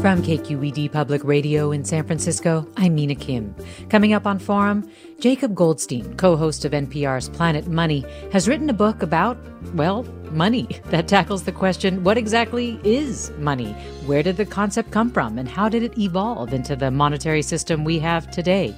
[0.00, 3.54] From KQED Public Radio in San Francisco, I'm Mina Kim.
[3.90, 8.72] Coming up on Forum, Jacob Goldstein, co host of NPR's Planet Money, has written a
[8.72, 9.36] book about,
[9.74, 13.72] well, money that tackles the question what exactly is money?
[14.06, 15.38] Where did the concept come from?
[15.38, 18.74] And how did it evolve into the monetary system we have today?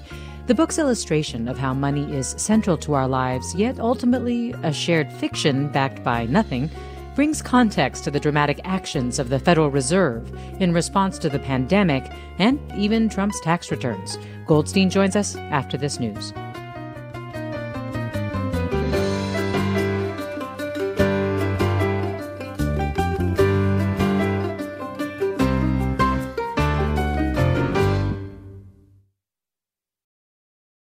[0.48, 5.12] The book's illustration of how money is central to our lives, yet ultimately a shared
[5.12, 6.68] fiction backed by nothing
[7.14, 12.10] brings context to the dramatic actions of the Federal Reserve in response to the pandemic
[12.38, 14.18] and even Trump's tax returns.
[14.46, 16.32] Goldstein joins us after this news.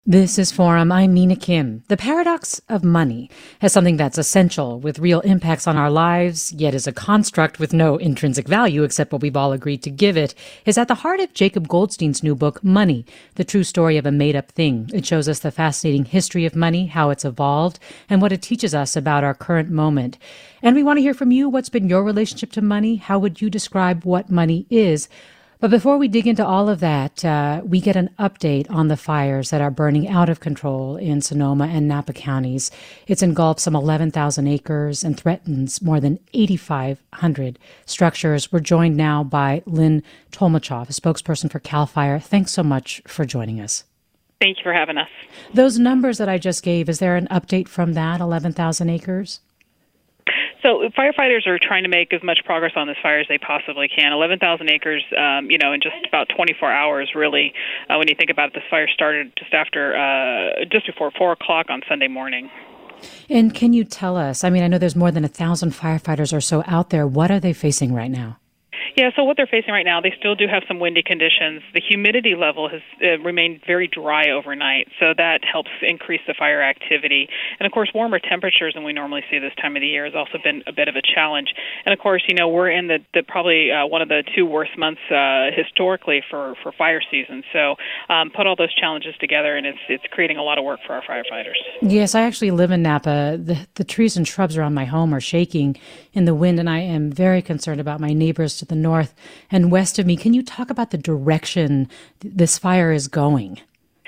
[0.09, 0.91] This is Forum.
[0.91, 1.83] I'm Mina Kim.
[1.87, 3.29] The paradox of money
[3.61, 7.73] has something that's essential with real impacts on our lives, yet is a construct with
[7.73, 10.33] no intrinsic value except what we've all agreed to give it,
[10.65, 14.11] is at the heart of Jacob Goldstein's new book, Money, the true story of a
[14.11, 14.89] made up thing.
[14.91, 17.77] It shows us the fascinating history of money, how it's evolved,
[18.09, 20.17] and what it teaches us about our current moment.
[20.63, 21.49] And we want to hear from you.
[21.49, 22.95] What's been your relationship to money?
[22.95, 25.07] How would you describe what money is?
[25.61, 28.95] But before we dig into all of that, uh, we get an update on the
[28.95, 32.71] fires that are burning out of control in Sonoma and Napa counties.
[33.07, 38.53] It's engulfed some 11,000 acres and threatens more than 8,500 structures.
[38.53, 40.01] We're joined now by Lynn
[40.31, 42.21] Tolmachoff, a spokesperson for CAL FIRE.
[42.21, 43.83] Thanks so much for joining us.
[44.39, 45.09] Thank you for having us.
[45.53, 49.41] Those numbers that I just gave, is there an update from that 11,000 acres?
[50.61, 53.87] So firefighters are trying to make as much progress on this fire as they possibly
[53.87, 54.11] can.
[54.11, 57.53] 11,000 acres, um, you know, in just about 24 hours, really.
[57.89, 61.31] Uh, when you think about it, this fire started just after, uh, just before four
[61.31, 62.49] o'clock on Sunday morning.
[63.29, 64.43] And can you tell us?
[64.43, 67.07] I mean, I know there's more than a thousand firefighters or so out there.
[67.07, 68.37] What are they facing right now?
[68.99, 71.61] Yeah, so what they're facing right now, they still do have some windy conditions.
[71.73, 76.61] The humidity level has uh, remained very dry overnight, so that helps increase the fire
[76.61, 77.29] activity.
[77.61, 80.15] And of course, warmer temperatures than we normally see this time of the year has
[80.15, 81.53] also been a bit of a challenge.
[81.85, 84.45] And of course, you know, we're in the, the probably uh, one of the two
[84.45, 87.43] worst months uh, historically for, for fire season.
[87.53, 87.75] So
[88.09, 90.91] um, put all those challenges together, and it's it's creating a lot of work for
[90.91, 91.55] our firefighters.
[91.81, 93.39] Yes, I actually live in Napa.
[93.41, 95.77] The, the trees and shrubs around my home are shaking
[96.19, 99.15] in the wind, and I am very concerned about my neighbors to the north
[99.49, 100.17] and west of me.
[100.17, 101.87] Can you talk about the direction
[102.19, 103.61] this fire is going?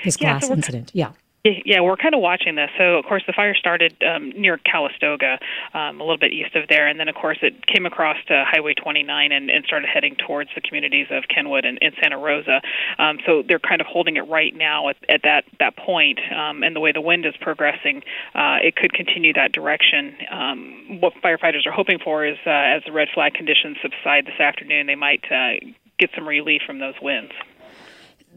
[0.04, 0.90] This yeah, glass so incident.
[0.92, 1.12] Yeah.
[1.44, 2.70] Yeah, we're kind of watching this.
[2.78, 5.40] So, of course, the fire started um, near Calistoga,
[5.74, 8.44] um, a little bit east of there, and then, of course, it came across to
[8.46, 12.60] Highway 29 and, and started heading towards the communities of Kenwood and, and Santa Rosa.
[13.00, 16.62] Um, so they're kind of holding it right now at, at that that point, um,
[16.62, 18.04] and the way the wind is progressing,
[18.36, 20.14] uh, it could continue that direction.
[20.30, 24.38] Um, what firefighters are hoping for is, uh, as the red flag conditions subside this
[24.38, 25.54] afternoon, they might uh,
[25.98, 27.32] get some relief from those winds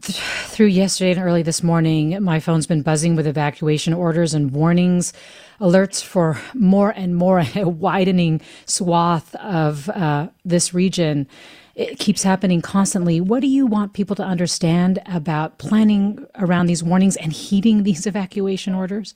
[0.02, 5.12] through yesterday and early this morning, my phone's been buzzing with evacuation orders and warnings,
[5.60, 11.26] alerts for more and more a widening swath of uh, this region.
[11.74, 13.20] It keeps happening constantly.
[13.20, 18.06] What do you want people to understand about planning around these warnings and heeding these
[18.06, 19.14] evacuation orders?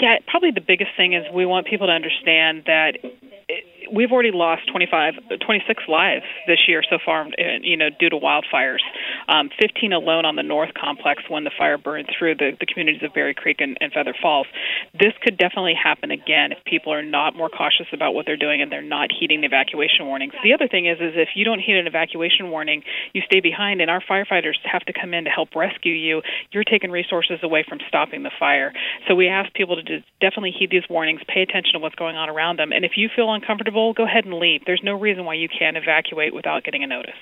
[0.00, 2.96] Yeah, probably the biggest thing is we want people to understand that
[3.94, 8.16] we've already lost 25, 26 lives this year so far, uh, you know, due to
[8.16, 8.82] wildfires.
[9.28, 13.02] Um, 15 alone on the North Complex when the fire burned through the, the communities
[13.02, 14.46] of Berry Creek and, and Feather Falls.
[14.98, 18.62] This could definitely happen again if people are not more cautious about what they're doing
[18.62, 20.32] and they're not heeding the evacuation warnings.
[20.42, 23.80] The other thing is, is if you don't heed an evacuation warning, you stay behind,
[23.80, 26.22] and our firefighters have to come in to help rescue you.
[26.52, 28.72] You're taking resources away from stopping the fire.
[29.08, 32.28] So we ask people to definitely heed these warnings, pay attention to what's going on
[32.28, 34.62] around them, and if you feel uncomfortable go ahead and leave.
[34.66, 37.20] There's no reason why you can't evacuate without getting a notice.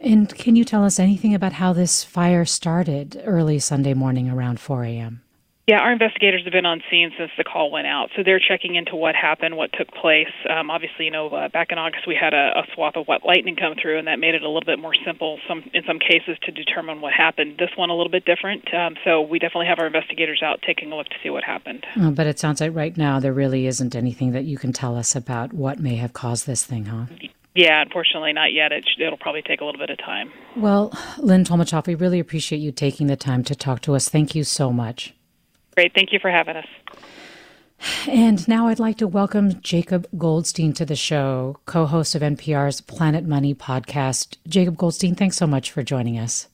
[0.00, 4.60] And can you tell us anything about how this fire started early Sunday morning around
[4.60, 5.22] 4 a.m.?
[5.66, 8.76] Yeah, our investigators have been on scene since the call went out, so they're checking
[8.76, 10.30] into what happened, what took place.
[10.48, 13.22] Um, obviously, you know, uh, back in August we had a, a swath of wet
[13.26, 15.98] lightning come through, and that made it a little bit more simple, some in some
[15.98, 17.58] cases, to determine what happened.
[17.58, 20.92] This one a little bit different, um, so we definitely have our investigators out taking
[20.92, 21.84] a look to see what happened.
[21.96, 24.96] Oh, but it sounds like right now there really isn't anything that you can tell
[24.96, 27.06] us about what may have caused this thing, huh?
[27.56, 28.70] Yeah, unfortunately, not yet.
[28.70, 30.30] It, will probably take a little bit of time.
[30.54, 34.08] Well, Lynn Tolmachoff, we really appreciate you taking the time to talk to us.
[34.08, 35.15] Thank you so much.
[35.76, 35.92] Great.
[35.94, 36.66] Thank you for having us.
[38.08, 42.80] And now I'd like to welcome Jacob Goldstein to the show, co host of NPR's
[42.80, 44.38] Planet Money podcast.
[44.48, 46.48] Jacob Goldstein, thanks so much for joining us.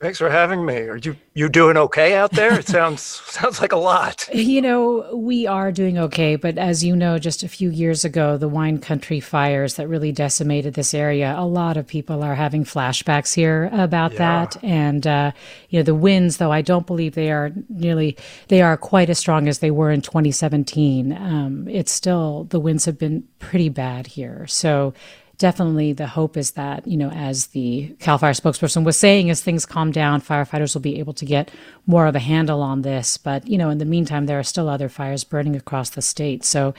[0.00, 0.76] Thanks for having me.
[0.82, 2.56] Are you you doing okay out there?
[2.56, 4.28] It sounds sounds like a lot.
[4.32, 8.36] You know, we are doing okay, but as you know, just a few years ago,
[8.36, 12.64] the wine country fires that really decimated this area, a lot of people are having
[12.64, 14.18] flashbacks here about yeah.
[14.18, 14.56] that.
[14.62, 15.32] And uh,
[15.68, 18.16] you know, the winds, though I don't believe they are nearly
[18.46, 21.12] they are quite as strong as they were in 2017.
[21.12, 24.46] Um, it's still the winds have been pretty bad here.
[24.46, 24.94] So
[25.38, 29.40] definitely the hope is that, you know, as the CAL FIRE spokesperson was saying, as
[29.40, 31.50] things calm down, firefighters will be able to get
[31.86, 33.16] more of a handle on this.
[33.16, 36.44] But, you know, in the meantime, there are still other fires burning across the state.
[36.44, 36.74] So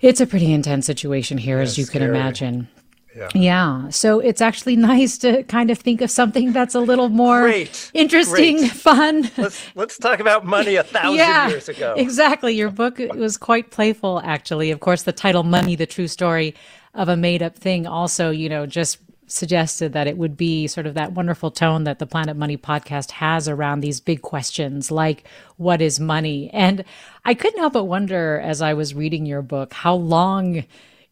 [0.00, 2.06] it's a pretty intense situation here, yeah, as you scary.
[2.06, 2.68] can imagine.
[3.16, 3.28] Yeah.
[3.34, 3.88] yeah.
[3.88, 7.90] So it's actually nice to kind of think of something that's a little more Great.
[7.92, 8.70] interesting, Great.
[8.70, 9.30] fun.
[9.36, 11.94] Let's let's talk about money a thousand yeah, years ago.
[11.96, 12.54] Exactly.
[12.54, 14.70] Your book was quite playful actually.
[14.70, 16.54] Of course the title Money the True Story
[16.94, 20.86] of a made up thing also, you know, just suggested that it would be sort
[20.86, 25.24] of that wonderful tone that the Planet Money podcast has around these big questions like
[25.56, 26.50] what is money?
[26.52, 26.84] And
[27.24, 30.64] I couldn't help but wonder as I was reading your book how long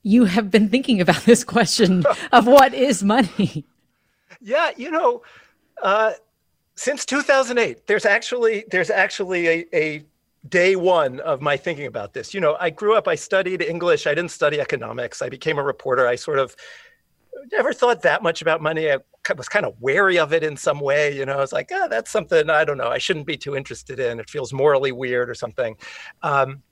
[0.03, 3.65] you have been thinking about this question of what is money.
[4.41, 5.23] Yeah, you know,
[5.83, 6.13] uh,
[6.75, 10.05] since 2008, there's actually there's actually a, a
[10.49, 12.33] day one of my thinking about this.
[12.33, 15.23] You know, I grew up, I studied English, I didn't study economics.
[15.23, 16.07] I became a reporter.
[16.07, 16.55] I sort of
[17.53, 18.91] never thought that much about money.
[18.91, 18.99] I
[19.37, 21.17] was kind of wary of it in some way.
[21.17, 22.89] You know, I was like, oh, that's something I don't know.
[22.89, 24.21] I shouldn't be too interested in.
[24.21, 25.77] It feels morally weird or something.
[26.23, 26.63] Um,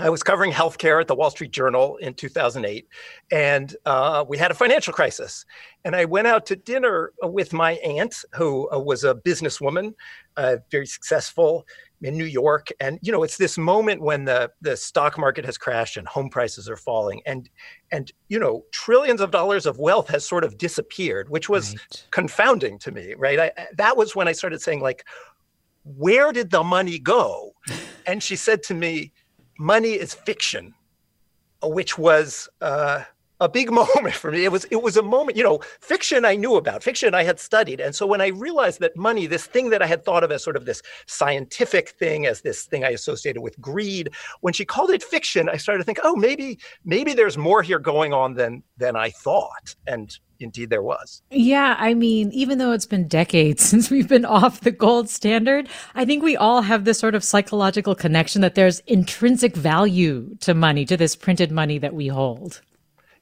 [0.00, 2.86] I was covering healthcare at the Wall Street Journal in 2008,
[3.32, 5.44] and uh, we had a financial crisis.
[5.84, 9.94] And I went out to dinner with my aunt, who uh, was a businesswoman,
[10.36, 11.66] uh, very successful
[12.02, 12.68] in New York.
[12.80, 16.28] And you know, it's this moment when the the stock market has crashed and home
[16.28, 17.48] prices are falling, and
[17.92, 22.06] and you know, trillions of dollars of wealth has sort of disappeared, which was right.
[22.10, 23.14] confounding to me.
[23.16, 23.38] Right?
[23.38, 25.04] I, that was when I started saying like,
[25.84, 27.52] where did the money go?
[28.06, 29.12] and she said to me
[29.58, 30.74] money is fiction,
[31.62, 33.04] which was uh,
[33.40, 34.44] a big moment for me.
[34.44, 37.40] It was it was a moment, you know, fiction I knew about, fiction I had
[37.40, 40.32] studied, and so when I realized that money, this thing that I had thought of
[40.32, 44.64] as sort of this scientific thing, as this thing I associated with greed, when she
[44.64, 48.34] called it fiction, I started to think, oh, maybe maybe there's more here going on
[48.34, 51.22] than than I thought, and indeed there was.
[51.30, 55.68] Yeah, I mean, even though it's been decades since we've been off the gold standard,
[55.94, 60.54] I think we all have this sort of psychological connection that there's intrinsic value to
[60.54, 62.62] money, to this printed money that we hold.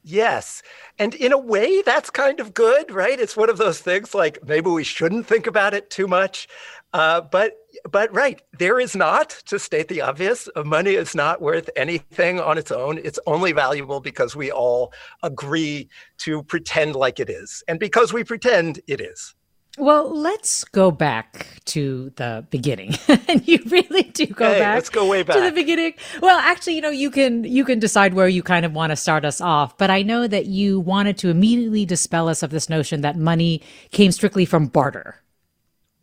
[0.08, 0.62] Yes.
[1.00, 3.18] And in a way, that's kind of good, right?
[3.18, 6.46] It's one of those things like maybe we shouldn't think about it too much.
[6.92, 7.54] Uh, but
[7.90, 12.56] but right, there is not, to state the obvious, money is not worth anything on
[12.56, 12.98] its own.
[13.02, 14.92] It's only valuable because we all
[15.24, 15.88] agree
[16.18, 17.64] to pretend like it is.
[17.66, 19.34] And because we pretend it is.
[19.78, 22.94] Well, let's go back to the beginning.
[23.28, 24.74] and you really do go hey, back.
[24.76, 25.94] Let's go way back to the beginning.
[26.22, 28.96] Well, actually, you know, you can you can decide where you kind of want to
[28.96, 29.76] start us off.
[29.76, 33.62] But I know that you wanted to immediately dispel us of this notion that money
[33.90, 35.22] came strictly from barter.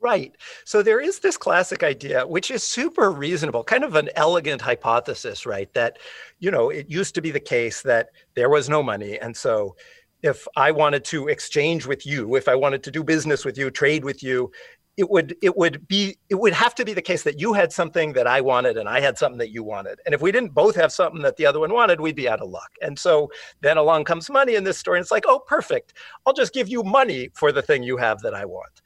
[0.03, 0.35] Right.
[0.65, 5.45] So there is this classic idea, which is super reasonable, kind of an elegant hypothesis,
[5.45, 5.73] right?
[5.73, 5.97] That,
[6.39, 9.17] you know, it used to be the case that there was no money.
[9.17, 9.77] And so
[10.23, 13.69] if I wanted to exchange with you, if I wanted to do business with you,
[13.69, 14.51] trade with you,
[14.95, 17.73] it would it would be it would have to be the case that you had
[17.73, 19.99] something that I wanted and I had something that you wanted.
[20.05, 22.41] And if we didn't both have something that the other one wanted, we'd be out
[22.41, 22.69] of luck.
[22.81, 23.29] And so
[23.61, 24.99] then along comes money in this story.
[24.99, 25.93] And it's like, oh, perfect.
[26.25, 28.81] I'll just give you money for the thing you have that I want.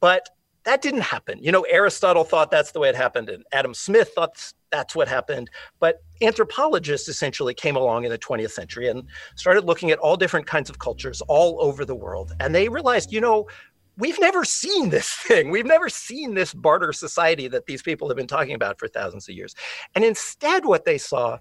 [0.00, 0.28] But
[0.64, 1.38] that didn't happen.
[1.42, 5.08] You know, Aristotle thought that's the way it happened, and Adam Smith thought that's what
[5.08, 5.50] happened.
[5.78, 9.04] But anthropologists essentially came along in the 20th century and
[9.36, 12.32] started looking at all different kinds of cultures all over the world.
[12.40, 13.46] And they realized, you know,
[13.96, 15.50] we've never seen this thing.
[15.50, 19.28] We've never seen this barter society that these people have been talking about for thousands
[19.28, 19.54] of years.
[19.94, 21.38] And instead, what they saw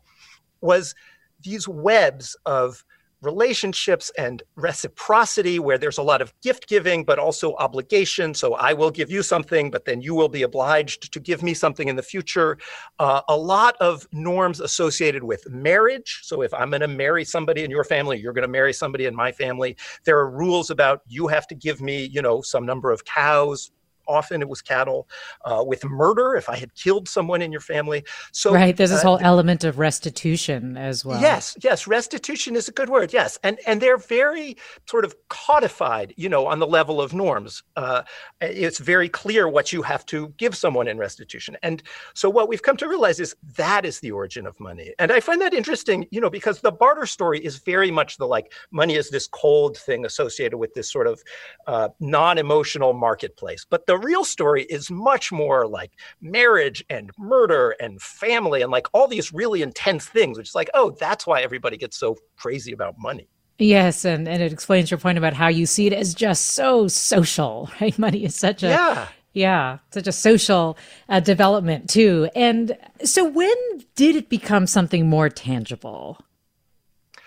[0.62, 0.96] was
[1.42, 2.84] these webs of
[3.24, 8.34] relationships and reciprocity where there's a lot of gift giving but also obligation.
[8.34, 11.53] So i will give you something but then you will be obliged to give me
[11.53, 12.58] something in the future.
[13.00, 16.20] Uh, a lot of norms associated with marriage.
[16.24, 19.06] So if i'm going to marry somebody in your family you're going to marry somebody
[19.06, 19.77] in my family.
[20.06, 23.72] There are rules about you have to give me you know some number of cows
[24.07, 25.07] often it was cattle
[25.45, 28.03] uh, with murder if i had killed someone in your family.
[28.31, 31.22] So right there's this uh, whole element of restitution as well.
[31.22, 33.39] Yes yes restitution is a good word yes.
[33.43, 34.57] And and they're very
[34.88, 37.63] sort of codified you know on the level of norms.
[37.75, 38.03] Uh,
[38.41, 41.57] it's very clear what you have to give someone in restitution.
[41.63, 41.83] And
[42.13, 44.93] so what we've come to realize is that is the origin of money.
[45.00, 48.27] And i find that interesting you know because the barter story is very much the
[48.27, 51.24] like money is this cold thing associated with this sort of
[51.67, 53.65] uh, non-emotional marketplace.
[53.69, 58.71] But the the real story is much more like marriage and murder and family and
[58.71, 62.17] like all these really intense things, which is like, oh, that's why everybody gets so
[62.35, 63.27] crazy about money.
[63.59, 66.88] Yes, and, and it explains your point about how you see it as just so
[66.88, 67.97] social, right?
[68.00, 69.07] Money is such a yeah.
[69.35, 70.77] Yeah, such a social
[71.09, 72.29] uh, development too.
[72.35, 73.55] And so, when
[73.95, 76.19] did it become something more tangible?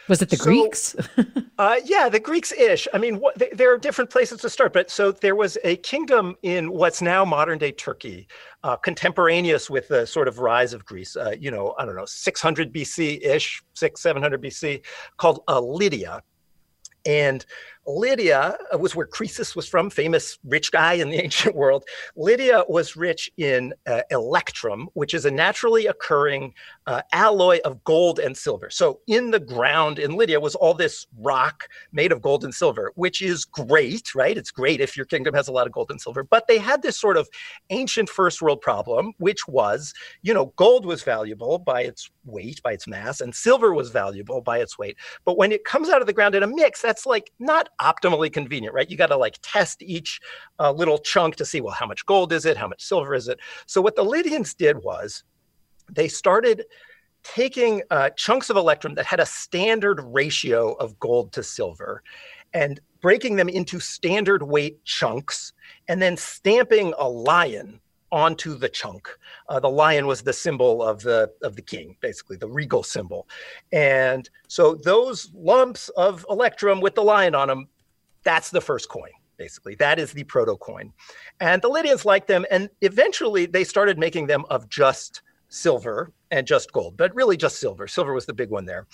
[0.08, 0.96] Was it the so, Greeks?
[1.58, 2.86] uh, yeah, the Greeks ish.
[2.94, 5.76] I mean, what, they, there are different places to start, but so there was a
[5.78, 8.28] kingdom in what's now modern day Turkey,
[8.62, 12.06] uh, contemporaneous with the sort of rise of Greece, uh, you know, I don't know,
[12.06, 14.84] 600 BC ish, six, 700 BC,
[15.16, 16.22] called Lydia.
[17.04, 17.44] And
[17.87, 21.85] Lydia uh, was where Croesus was from, famous rich guy in the ancient world.
[22.16, 26.52] Lydia was rich in uh, electrum, which is a naturally occurring
[26.87, 28.71] uh, alloy of gold and silver.
[28.71, 32.93] So in the ground in Lydia was all this rock made of gold and silver,
[32.95, 34.37] which is great, right?
[34.37, 36.25] It's great if your kingdom has a lot of gold and silver.
[36.25, 37.28] But they had this sort of
[37.71, 42.73] ancient first world problem, which was, you know, gold was valuable by its weight, by
[42.73, 44.97] its mass, and silver was valuable by its weight.
[45.25, 48.33] But when it comes out of the ground in a mix, that's like not optimally
[48.33, 48.90] convenient, right?
[48.90, 50.21] You got to like test each
[50.59, 52.56] uh, little chunk to see, well, how much gold is it?
[52.56, 53.38] How much silver is it?
[53.66, 55.25] So what the Lydians did was
[55.90, 56.64] they started
[57.23, 62.02] taking uh, chunks of electrum that had a standard ratio of gold to silver
[62.54, 65.52] and breaking them into standard weight chunks
[65.88, 67.80] and then stamping a lion
[68.12, 69.08] onto the chunk.
[69.48, 73.28] Uh, the lion was the symbol of the of the king, basically the regal symbol,
[73.72, 77.68] and so those lumps of electrum with the lion on them
[78.26, 79.76] that's the first coin, basically.
[79.76, 80.92] That is the proto coin.
[81.38, 82.44] And the Lydians liked them.
[82.50, 87.60] And eventually they started making them of just silver and just gold, but really just
[87.60, 87.86] silver.
[87.86, 88.88] Silver was the big one there.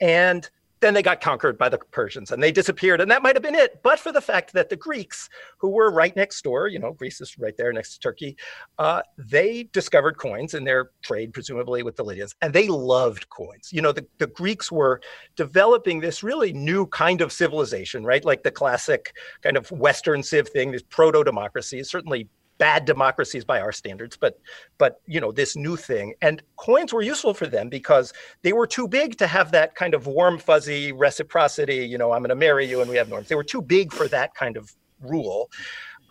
[0.00, 0.48] And
[0.80, 3.00] then they got conquered by the Persians and they disappeared.
[3.00, 3.82] And that might have been it.
[3.82, 5.28] But for the fact that the Greeks,
[5.58, 8.36] who were right next door, you know, Greece is right there next to Turkey,
[8.78, 13.70] uh, they discovered coins in their trade, presumably with the Lydians, and they loved coins.
[13.72, 15.00] You know, the, the Greeks were
[15.34, 18.24] developing this really new kind of civilization, right?
[18.24, 22.28] Like the classic kind of Western civ thing, this proto democracies, certainly
[22.58, 24.38] bad democracies by our standards, but
[24.78, 26.14] but you know this new thing.
[26.22, 29.94] And coins were useful for them because they were too big to have that kind
[29.94, 31.86] of warm fuzzy reciprocity.
[31.86, 33.28] You know, I'm going to marry you, and we have norms.
[33.28, 35.50] They were too big for that kind of rule.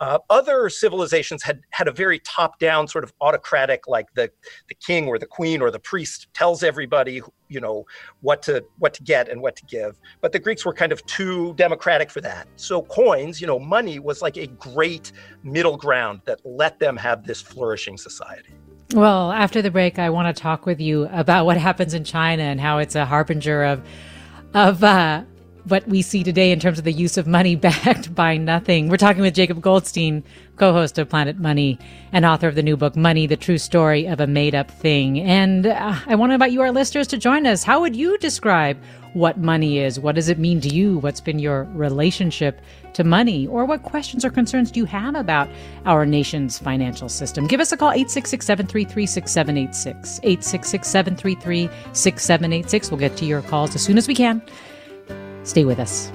[0.00, 4.30] Uh, other civilizations had had a very top-down sort of autocratic, like the
[4.68, 7.84] the king or the queen or the priest tells everybody, you know,
[8.20, 9.98] what to what to get and what to give.
[10.20, 12.46] But the Greeks were kind of too democratic for that.
[12.56, 15.12] So coins, you know, money was like a great
[15.42, 18.52] middle ground that let them have this flourishing society.
[18.94, 22.44] Well, after the break, I want to talk with you about what happens in China
[22.44, 23.82] and how it's a harbinger of
[24.54, 25.24] of uh,
[25.66, 28.88] what we see today in terms of the use of money backed by nothing.
[28.88, 30.22] We're talking with Jacob Goldstein,
[30.56, 31.78] co host of Planet Money
[32.12, 35.20] and author of the new book, Money, the True Story of a Made Up Thing.
[35.20, 37.64] And uh, I want to invite you, our listeners, to join us.
[37.64, 38.78] How would you describe
[39.12, 39.98] what money is?
[39.98, 40.98] What does it mean to you?
[40.98, 42.60] What's been your relationship
[42.92, 43.46] to money?
[43.46, 45.48] Or what questions or concerns do you have about
[45.84, 47.46] our nation's financial system?
[47.46, 50.20] Give us a call, 866 733 6786.
[50.22, 52.90] 866 733 6786.
[52.90, 54.42] We'll get to your calls as soon as we can.
[55.46, 56.12] Stay with us.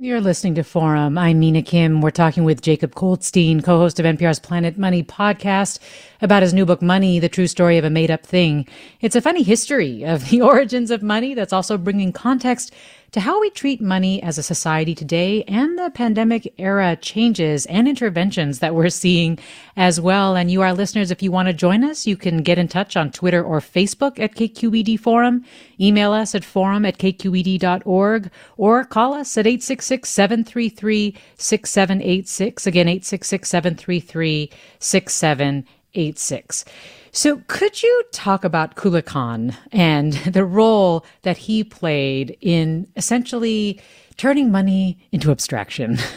[0.00, 1.18] You're listening to Forum.
[1.18, 2.00] I'm Mina Kim.
[2.00, 5.80] We're talking with Jacob Goldstein, co-host of NPR's Planet Money podcast
[6.22, 8.66] about his new book, Money, the true story of a made up thing.
[9.02, 12.74] It's a funny history of the origins of money that's also bringing context
[13.12, 17.88] to how we treat money as a society today and the pandemic era changes and
[17.88, 19.38] interventions that we're seeing
[19.76, 20.36] as well.
[20.36, 22.96] And you, our listeners, if you want to join us, you can get in touch
[22.96, 25.44] on Twitter or Facebook at KQED Forum,
[25.80, 32.66] email us at forum at kqed.org, or call us at 866 733 6786.
[32.66, 36.64] Again, 866 733 6786.
[37.12, 43.80] So, could you talk about Kublai Khan and the role that he played in essentially
[44.16, 45.98] turning money into abstraction?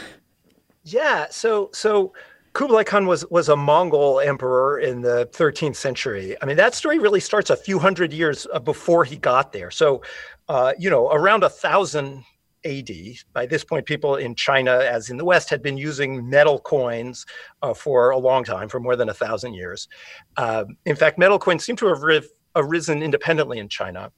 [0.84, 1.26] Yeah.
[1.30, 2.12] So, so
[2.54, 6.36] Kublai Khan was was a Mongol emperor in the 13th century.
[6.42, 9.70] I mean, that story really starts a few hundred years uh, before he got there.
[9.70, 10.02] So,
[10.48, 12.24] uh, you know, around a thousand
[12.64, 12.90] AD.
[13.32, 17.26] By this point, people in China, as in the West, had been using metal coins
[17.62, 19.88] uh, for a long time, for more than a thousand years.
[20.36, 24.10] Uh, in fact, metal coins seem to have ri- arisen independently in China.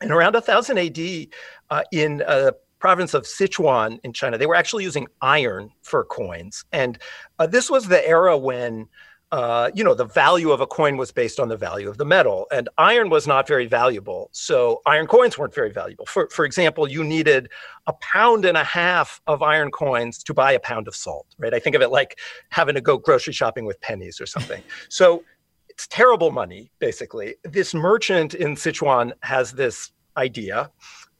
[0.00, 1.26] And around 1000 AD,
[1.70, 6.64] uh, in a province of Sichuan in China, they were actually using iron for coins.
[6.72, 6.98] And
[7.38, 8.88] uh, this was the era when
[9.32, 12.04] uh, you know, the value of a coin was based on the value of the
[12.04, 14.28] metal, and iron was not very valuable.
[14.32, 16.04] So iron coins weren't very valuable.
[16.04, 17.48] For for example, you needed
[17.86, 21.54] a pound and a half of iron coins to buy a pound of salt, right?
[21.54, 22.18] I think of it like
[22.50, 24.62] having to go grocery shopping with pennies or something.
[24.90, 25.24] so
[25.70, 27.36] it's terrible money, basically.
[27.42, 30.70] This merchant in Sichuan has this idea.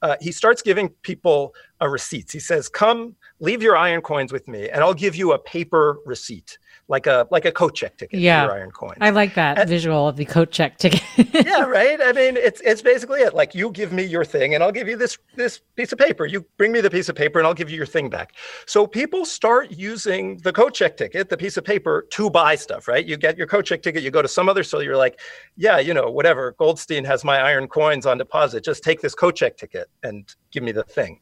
[0.02, 2.30] Uh, he starts giving people a receipt.
[2.30, 5.98] He says, "Come, leave your iron coins with me, and I'll give you a paper
[6.04, 6.58] receipt."
[6.88, 8.46] Like a like a coat check ticket yeah.
[8.46, 8.98] iron coins.
[9.00, 11.02] I like that and, visual of the coat check ticket.
[11.32, 11.98] yeah, right.
[12.02, 13.34] I mean, it's it's basically it.
[13.34, 16.26] Like you give me your thing, and I'll give you this this piece of paper.
[16.26, 18.34] You bring me the piece of paper, and I'll give you your thing back.
[18.66, 22.88] So people start using the coat check ticket, the piece of paper, to buy stuff.
[22.88, 23.06] Right?
[23.06, 24.02] You get your coat check ticket.
[24.02, 24.82] You go to some other store.
[24.82, 25.20] You're like,
[25.56, 26.54] yeah, you know, whatever.
[26.58, 28.64] Goldstein has my iron coins on deposit.
[28.64, 31.20] Just take this coat check ticket and give me the thing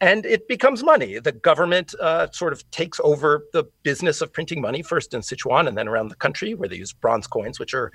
[0.00, 1.18] and it becomes money.
[1.18, 5.68] The government uh, sort of takes over the business of printing money, first in Sichuan
[5.68, 7.92] and then around the country, where they use bronze coins, which are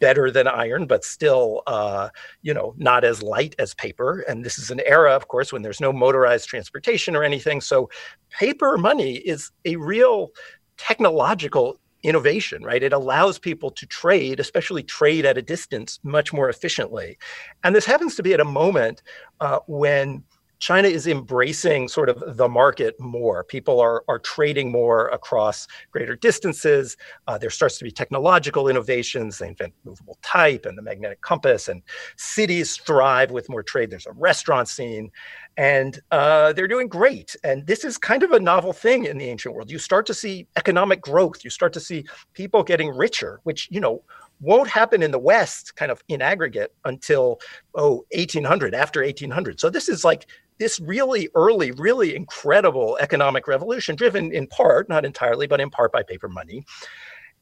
[0.00, 2.08] better than iron, but still, uh,
[2.42, 4.20] you know, not as light as paper.
[4.28, 7.60] And this is an era, of course, when there's no motorized transportation or anything.
[7.60, 7.88] So,
[8.30, 10.30] paper money is a real
[10.76, 12.82] technological innovation, right?
[12.82, 17.16] It allows people to trade, especially trade at a distance, much more efficiently.
[17.62, 19.02] And this happens to be at a moment
[19.40, 20.22] uh, when
[20.64, 23.44] China is embracing sort of the market more.
[23.44, 26.96] People are, are trading more across greater distances.
[27.26, 29.36] Uh, there starts to be technological innovations.
[29.36, 31.82] They invent movable type and the magnetic compass, and
[32.16, 33.90] cities thrive with more trade.
[33.90, 35.10] There's a restaurant scene,
[35.58, 37.36] and uh, they're doing great.
[37.44, 39.70] And this is kind of a novel thing in the ancient world.
[39.70, 41.44] You start to see economic growth.
[41.44, 44.02] You start to see people getting richer, which, you know,
[44.40, 47.40] won't happen in the West, kind of in aggregate, until
[47.74, 49.60] oh 1800, after 1800.
[49.60, 50.26] So this is like
[50.58, 55.92] this really early, really incredible economic revolution, driven in part, not entirely, but in part
[55.92, 56.64] by paper money.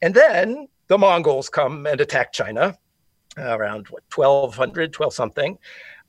[0.01, 2.77] And then the Mongols come and attack China
[3.39, 5.59] around what, 1200, 12 something.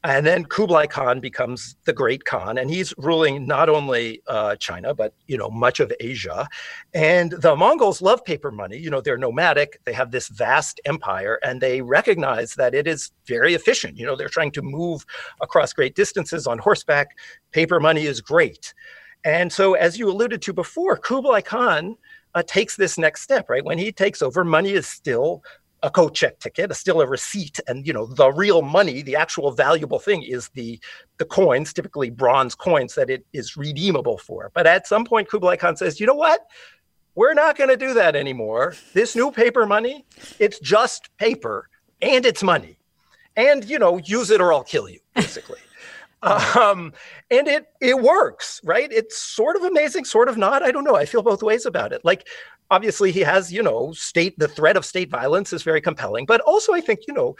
[0.05, 4.93] And then Kublai Khan becomes the great Khan, and he's ruling not only uh, China
[4.93, 6.47] but you know much of Asia.
[6.93, 8.77] And the Mongols love paper money.
[8.77, 9.79] You know they're nomadic.
[9.85, 13.97] They have this vast empire, and they recognize that it is very efficient.
[13.97, 15.05] You know they're trying to move
[15.41, 17.07] across great distances on horseback.
[17.51, 18.73] Paper money is great.
[19.23, 21.95] And so, as you alluded to before, Kublai Khan
[22.35, 23.49] uh, takes this next step.
[23.49, 25.43] Right when he takes over, money is still
[25.83, 29.51] a coat check ticket, still a receipt, and you know the real money, the actual
[29.51, 30.79] valuable thing is the
[31.17, 34.49] the coins, typically bronze coins that it is redeemable for.
[34.53, 36.41] But at some point, Kublai Khan says, you know what?
[37.15, 38.75] We're not going to do that anymore.
[38.93, 40.05] This new paper money,
[40.39, 41.69] it's just paper
[42.01, 42.79] and it's money,
[43.35, 45.59] and you know use it or I'll kill you, basically.
[46.23, 46.93] um,
[47.29, 48.89] and it it works, right?
[48.91, 50.63] It's sort of amazing, sort of not.
[50.63, 50.95] I don't know.
[50.95, 52.05] I feel both ways about it.
[52.05, 52.27] Like
[52.69, 56.41] obviously he has, you know, state the threat of state violence is very compelling, but
[56.41, 57.35] also I think, you know,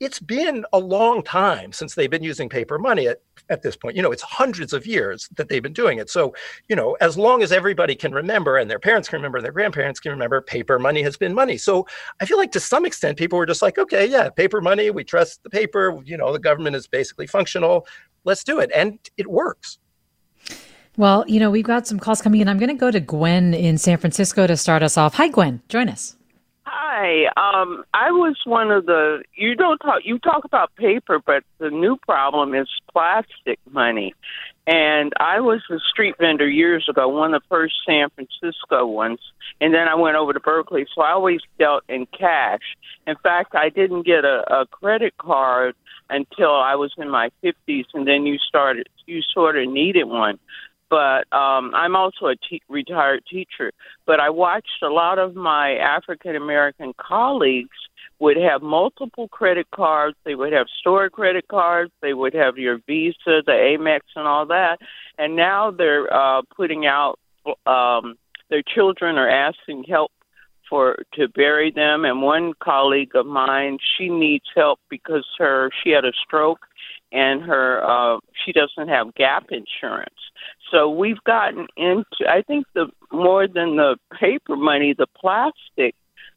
[0.00, 3.96] it's been a long time since they've been using paper money at, at this point.
[3.96, 6.10] You know, it's hundreds of years that they've been doing it.
[6.10, 6.34] So,
[6.68, 9.52] you know, as long as everybody can remember and their parents can remember, and their
[9.52, 11.56] grandparents can remember, paper money has been money.
[11.56, 11.86] So
[12.20, 15.04] I feel like to some extent people were just like, okay, yeah, paper money, we
[15.04, 17.86] trust the paper, you know, the government is basically functional.
[18.24, 18.70] Let's do it.
[18.74, 19.78] And it works.
[20.96, 22.48] Well, you know, we've got some calls coming in.
[22.48, 25.14] I'm going to go to Gwen in San Francisco to start us off.
[25.14, 25.60] Hi, Gwen.
[25.68, 26.16] Join us.
[26.66, 27.24] Hi.
[27.36, 29.24] Um, I was one of the.
[29.34, 30.02] You don't talk.
[30.04, 34.14] You talk about paper, but the new problem is plastic money.
[34.66, 39.18] And I was a street vendor years ago, one of the first San Francisco ones.
[39.60, 42.62] And then I went over to Berkeley, so I always dealt in cash.
[43.06, 45.74] In fact, I didn't get a, a credit card
[46.08, 48.88] until I was in my 50s, and then you started.
[49.06, 50.38] You sort of needed one
[50.94, 53.72] but um, I'm also a te- retired teacher.
[54.06, 57.76] But I watched a lot of my African American colleagues
[58.20, 60.16] would have multiple credit cards.
[60.24, 61.90] They would have store credit cards.
[62.00, 64.76] They would have your Visa, the Amex, and all that.
[65.18, 67.18] And now they're uh, putting out.
[67.66, 68.14] Um,
[68.48, 70.12] their children are asking help
[70.70, 72.04] for to bury them.
[72.04, 76.60] And one colleague of mine, she needs help because her she had a stroke
[77.14, 80.10] and her uh, she doesn't have gap insurance.
[80.74, 85.94] So we've gotten into I think the more than the paper money, the plastic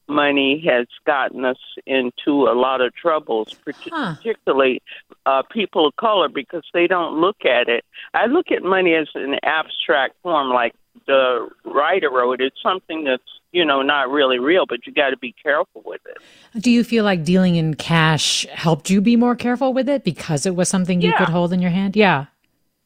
[0.07, 4.81] money has gotten us into a lot of troubles, particularly
[5.25, 5.39] huh.
[5.39, 7.83] uh, people of color, because they don't look at it.
[8.13, 10.75] I look at money as an abstract form, like
[11.07, 12.39] the writer wrote.
[12.39, 16.01] It's something that's you know not really real, but you got to be careful with
[16.05, 16.61] it.
[16.61, 20.45] Do you feel like dealing in cash helped you be more careful with it because
[20.45, 21.17] it was something you yeah.
[21.17, 21.95] could hold in your hand?
[21.95, 22.27] Yeah.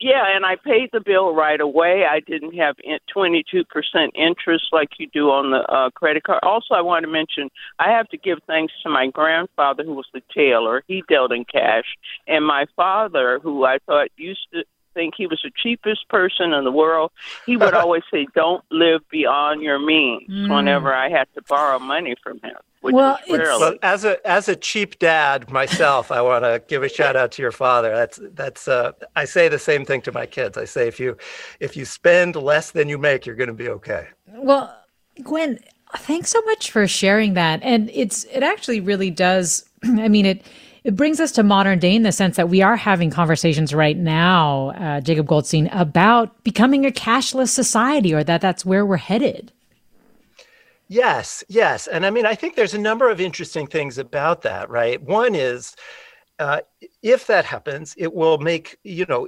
[0.01, 2.05] Yeah, and I paid the bill right away.
[2.09, 2.75] I didn't have
[3.15, 3.65] 22%
[4.15, 6.39] interest like you do on the uh, credit card.
[6.41, 10.07] Also, I want to mention I have to give thanks to my grandfather, who was
[10.11, 10.83] the tailor.
[10.87, 11.85] He dealt in cash.
[12.27, 16.63] And my father, who I thought used to think he was the cheapest person in
[16.63, 17.11] the world,
[17.45, 20.55] he would always say, Don't live beyond your means mm.
[20.55, 24.97] whenever I had to borrow money from him well, well, as a as a cheap
[24.97, 27.95] dad myself, I want to give a shout out to your father.
[27.95, 30.57] That's that's uh, I say the same thing to my kids.
[30.57, 31.15] I say if you
[31.59, 34.07] if you spend less than you make, you're going to be okay.
[34.27, 34.75] Well,
[35.21, 35.59] Gwen,
[35.97, 37.59] thanks so much for sharing that.
[37.61, 39.65] And it's it actually really does.
[39.83, 40.45] I mean it.
[40.83, 43.97] It brings us to modern day in the sense that we are having conversations right
[43.97, 49.51] now, uh, Jacob Goldstein, about becoming a cashless society, or that that's where we're headed.
[50.87, 51.87] Yes, yes.
[51.87, 55.01] And I mean, I think there's a number of interesting things about that, right?
[55.01, 55.75] One is
[56.39, 56.61] uh,
[57.03, 59.27] if that happens, it will make, you know,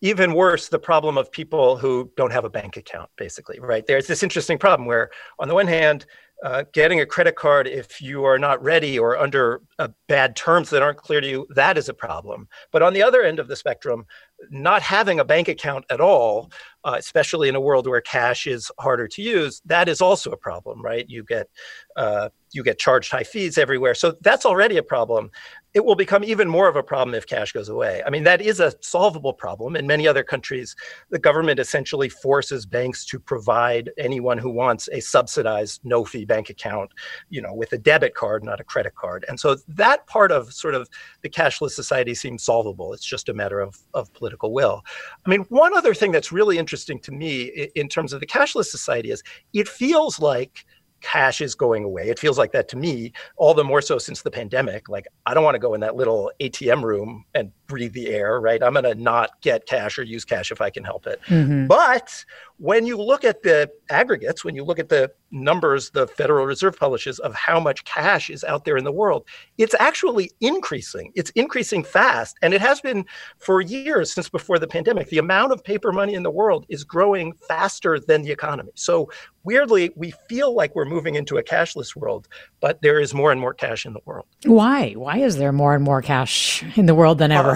[0.00, 3.86] even worse the problem of people who don't have a bank account, basically, right?
[3.86, 6.06] There's this interesting problem where, on the one hand,
[6.42, 10.68] uh, getting a credit card if you are not ready or under uh, bad terms
[10.70, 12.48] that aren't clear to you, that is a problem.
[12.70, 14.04] But on the other end of the spectrum,
[14.50, 16.50] not having a bank account at all,
[16.84, 20.36] uh, especially in a world where cash is harder to use, that is also a
[20.36, 21.08] problem, right?
[21.08, 21.48] You get
[21.96, 25.30] uh, you get charged high fees everywhere, so that's already a problem
[25.74, 28.00] it will become even more of a problem if cash goes away.
[28.06, 29.74] I mean, that is a solvable problem.
[29.74, 30.76] In many other countries,
[31.10, 36.48] the government essentially forces banks to provide anyone who wants a subsidized no fee bank
[36.48, 36.92] account,
[37.28, 39.24] you know, with a debit card, not a credit card.
[39.28, 40.88] And so that part of sort of
[41.22, 42.92] the cashless society seems solvable.
[42.92, 44.82] It's just a matter of, of political will.
[45.26, 48.66] I mean, one other thing that's really interesting to me in terms of the cashless
[48.66, 50.64] society is it feels like
[51.04, 52.08] cash is going away.
[52.08, 54.88] It feels like that to me, all the more so since the pandemic.
[54.88, 58.40] Like, I don't want to go in that little ATM room and breathe the air,
[58.40, 58.62] right?
[58.62, 61.20] I'm going to not get cash or use cash if I can help it.
[61.28, 61.66] Mm-hmm.
[61.66, 62.24] But
[62.58, 66.78] when you look at the aggregates, when you look at the numbers the Federal Reserve
[66.78, 69.26] publishes of how much cash is out there in the world,
[69.58, 71.10] it's actually increasing.
[71.14, 72.36] It's increasing fast.
[72.42, 73.04] And it has been
[73.38, 75.08] for years since before the pandemic.
[75.08, 78.70] The amount of paper money in the world is growing faster than the economy.
[78.76, 79.10] So
[79.42, 82.28] weirdly, we feel like we're moving into a cashless world,
[82.60, 84.26] but there is more and more cash in the world.
[84.44, 84.92] Why?
[84.92, 87.52] Why is there more and more cash in the world than ever?
[87.52, 87.53] Uh,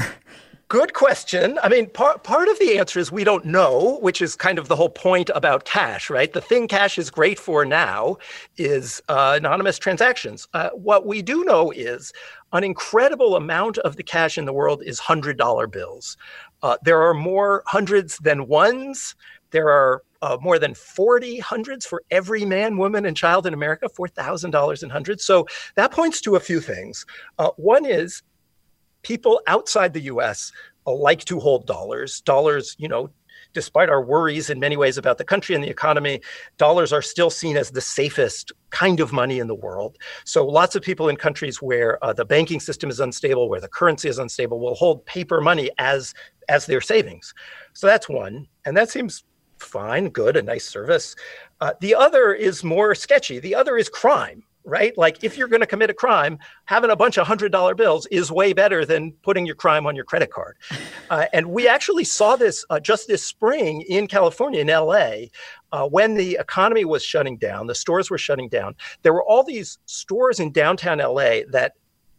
[0.68, 1.58] Good question.
[1.62, 4.68] I mean, part part of the answer is we don't know, which is kind of
[4.68, 6.30] the whole point about cash, right?
[6.30, 8.18] The thing cash is great for now
[8.58, 10.46] is uh, anonymous transactions.
[10.52, 12.12] Uh, what we do know is
[12.52, 16.18] an incredible amount of the cash in the world is hundred dollar bills.
[16.62, 19.14] Uh, there are more hundreds than ones.
[19.52, 23.88] There are uh, more than 40 hundreds for every man, woman, and child in America,
[23.88, 25.24] $4,000 in hundreds.
[25.24, 27.06] So that points to a few things.
[27.38, 28.22] Uh, one is
[29.02, 30.52] people outside the US
[30.86, 32.20] like to hold dollars.
[32.22, 33.10] Dollars, you know,
[33.52, 36.20] despite our worries in many ways about the country and the economy,
[36.56, 39.96] dollars are still seen as the safest kind of money in the world.
[40.24, 43.68] So lots of people in countries where uh, the banking system is unstable, where the
[43.68, 46.14] currency is unstable, will hold paper money as
[46.48, 47.34] as their savings.
[47.74, 49.24] So that's one, and that seems
[49.58, 51.14] fine, good, a nice service.
[51.60, 53.38] Uh, the other is more sketchy.
[53.38, 54.96] The other is crime right?
[54.96, 58.06] Like if you're going to commit a crime, having a bunch of hundred dollar bills
[58.06, 60.56] is way better than putting your crime on your credit card.
[61.10, 65.28] Uh, and we actually saw this uh, just this spring in California, in LA,
[65.72, 68.74] uh, when the economy was shutting down, the stores were shutting down.
[69.02, 71.72] There were all these stores in downtown LA that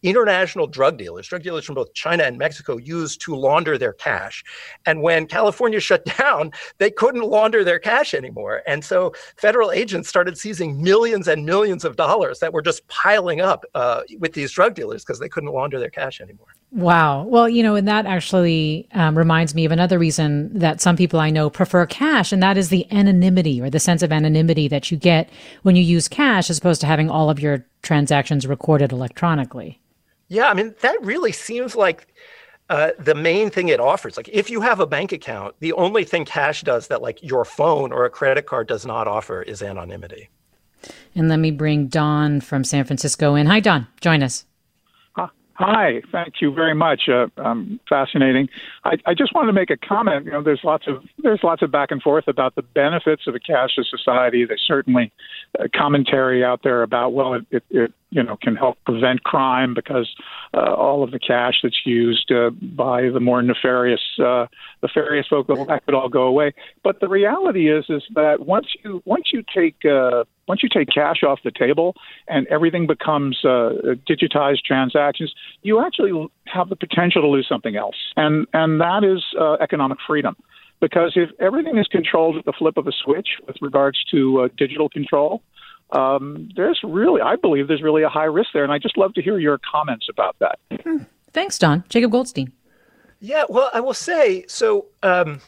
[0.03, 4.43] international drug dealers, drug dealers from both China and Mexico, used to launder their cash.
[4.85, 8.61] And when California shut down, they couldn't launder their cash anymore.
[8.67, 13.41] And so federal agents started seizing millions and millions of dollars that were just piling
[13.41, 16.47] up uh, with these drug dealers because they couldn't launder their cash anymore.
[16.71, 17.23] Wow.
[17.23, 21.19] Well, you know, and that actually um, reminds me of another reason that some people
[21.19, 24.91] I know prefer cash, and that is the anonymity or the sense of anonymity that
[24.91, 25.29] you get
[25.63, 29.79] when you use cash as opposed to having all of your transactions recorded electronically.
[30.29, 32.07] Yeah, I mean, that really seems like
[32.69, 34.15] uh, the main thing it offers.
[34.15, 37.43] Like, if you have a bank account, the only thing cash does that, like, your
[37.43, 40.29] phone or a credit card does not offer is anonymity.
[41.15, 43.47] And let me bring Don from San Francisco in.
[43.47, 43.87] Hi, Don.
[44.01, 44.45] Join us.
[45.59, 47.09] Hi, thank you very much.
[47.09, 48.47] Uh, um, fascinating.
[48.85, 50.23] I, I, just wanted to make a comment.
[50.23, 53.35] You know, there's lots of there's lots of back and forth about the benefits of
[53.35, 54.45] a cashless society.
[54.45, 55.11] There's certainly
[55.59, 59.73] a commentary out there about well, it, it, it you know can help prevent crime
[59.73, 60.09] because
[60.53, 64.47] uh, all of the cash that's used uh, by the more nefarious uh,
[64.81, 66.53] nefarious folk that could all go away.
[66.83, 70.89] But the reality is is that once you once you take uh, once you take
[70.93, 71.95] cash off the table
[72.27, 73.71] and everything becomes uh,
[74.09, 79.23] digitized transactions, you actually have the potential to lose something else, and and that is
[79.39, 80.35] uh, economic freedom.
[80.81, 84.47] Because if everything is controlled at the flip of a switch with regards to uh,
[84.57, 85.41] digital control,
[85.91, 89.13] um, there's really, I believe, there's really a high risk there, and I just love
[89.15, 90.59] to hear your comments about that.
[90.83, 91.03] Hmm.
[91.33, 91.83] Thanks, Don.
[91.89, 92.51] Jacob Goldstein.
[93.19, 94.85] Yeah, well, I will say so.
[95.03, 95.41] Um,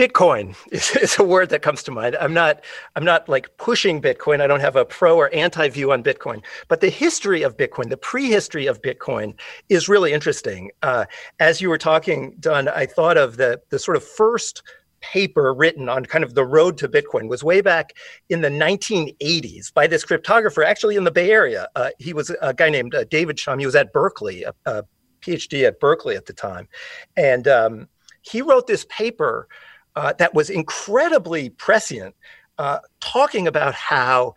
[0.00, 2.16] Bitcoin is, is, a word that comes to mind.
[2.18, 2.64] I'm not
[2.96, 4.40] I'm not like pushing Bitcoin.
[4.40, 6.42] I don't have a pro or anti view on Bitcoin.
[6.68, 9.34] But the history of Bitcoin, the prehistory of Bitcoin,
[9.68, 10.70] is really interesting.
[10.82, 11.04] Uh,
[11.38, 14.62] as you were talking, Don, I thought of the the sort of first
[15.00, 17.94] paper written on kind of the road to Bitcoin was way back
[18.28, 21.68] in the 1980s by this cryptographer, actually in the Bay Area.
[21.74, 23.58] Uh, he was a guy named uh, David Chaum.
[23.58, 24.84] He was at Berkeley, a, a,
[25.20, 26.66] PhD at Berkeley at the time,
[27.14, 27.88] and um,
[28.22, 29.48] he wrote this paper
[29.96, 32.14] uh, that was incredibly prescient,
[32.58, 34.34] uh, talking about how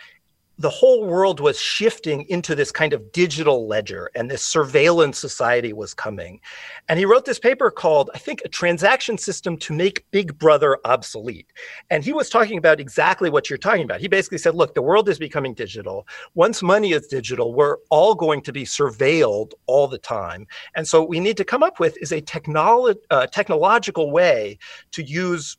[0.60, 5.74] the whole world was shifting into this kind of digital ledger and this surveillance society
[5.74, 6.40] was coming.
[6.88, 10.78] And he wrote this paper called, I think, A Transaction System to Make Big Brother
[10.86, 11.52] Obsolete.
[11.90, 14.00] And he was talking about exactly what you're talking about.
[14.00, 16.08] He basically said, look, the world is becoming digital.
[16.36, 20.46] Once money is digital, we're all going to be surveilled all the time.
[20.76, 24.60] And so what we need to come up with is a technolo- uh, technological way
[24.92, 25.58] to use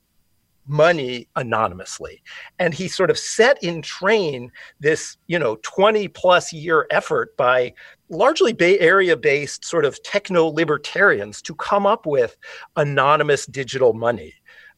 [0.66, 2.22] money anonymously.
[2.58, 4.50] And he sort of set in train
[4.80, 7.74] this you know 20 plus year effort by
[8.08, 12.36] largely bay area based sort of techno libertarians to come up with
[12.76, 14.34] anonymous digital money.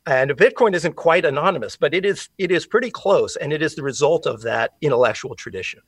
[0.07, 3.75] And bitcoin isn't quite anonymous but it is it is pretty close and it is
[3.75, 5.81] the result of that intellectual tradition.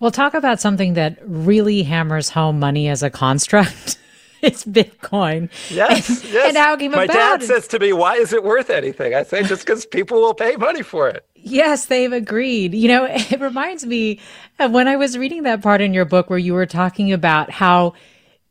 [0.00, 3.98] We'll talk about something that really hammers home money as a construct
[4.46, 5.50] it's Bitcoin.
[5.70, 6.48] Yes, and, yes.
[6.48, 7.40] And how it came My about.
[7.40, 10.34] dad says to me, "Why is it worth anything?" I say, "Just because people will
[10.34, 12.74] pay money for it." Yes, they've agreed.
[12.74, 14.20] You know, it reminds me
[14.58, 17.50] of when I was reading that part in your book where you were talking about
[17.50, 17.94] how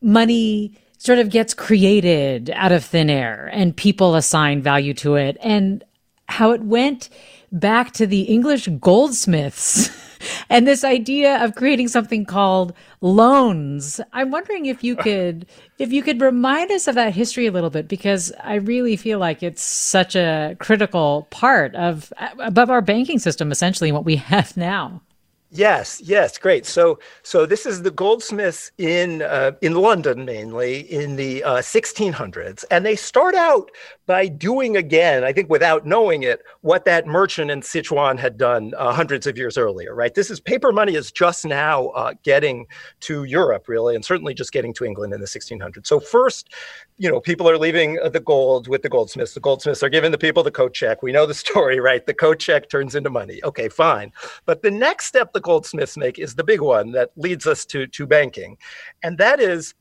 [0.01, 5.37] money sort of gets created out of thin air and people assign value to it,
[5.41, 5.83] and
[6.27, 7.09] how it went
[7.51, 9.89] back to the English goldsmiths.
[10.49, 13.99] and this idea of creating something called loans.
[14.13, 15.45] I'm wondering if you could
[15.77, 19.19] if you could remind us of that history a little bit because I really feel
[19.19, 24.55] like it's such a critical part of above our banking system essentially what we have
[24.57, 25.01] now.
[25.51, 26.65] Yes, yes, great.
[26.65, 32.65] So, so this is the goldsmiths in uh, in London mainly in the uh, 1600s,
[32.71, 33.71] and they start out
[34.05, 38.73] by doing again, I think without knowing it, what that merchant in Sichuan had done
[38.77, 39.95] uh, hundreds of years earlier.
[39.95, 40.13] Right?
[40.13, 42.67] This is paper money is just now uh, getting
[43.01, 45.87] to Europe, really, and certainly just getting to England in the 1600s.
[45.87, 46.49] So first,
[46.97, 49.33] you know, people are leaving uh, the gold with the goldsmiths.
[49.33, 51.01] The goldsmiths are giving the people the coat check.
[51.01, 52.05] We know the story, right?
[52.05, 53.41] The coat check turns into money.
[53.43, 54.11] Okay, fine.
[54.45, 57.87] But the next step the goldsmiths make is the big one that leads us to,
[57.87, 58.57] to banking.
[59.03, 59.73] And that is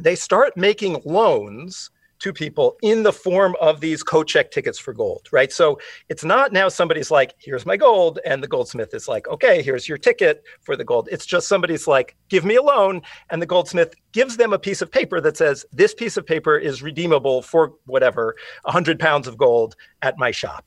[0.00, 1.90] they start making loans
[2.24, 5.52] to people in the form of these co-check tickets for gold, right?
[5.52, 9.60] So it's not now somebody's like, here's my gold, and the goldsmith is like, okay,
[9.60, 11.06] here's your ticket for the gold.
[11.12, 14.80] It's just somebody's like, give me a loan, and the goldsmith gives them a piece
[14.80, 19.36] of paper that says, this piece of paper is redeemable for whatever, 100 pounds of
[19.36, 20.64] gold at my shop.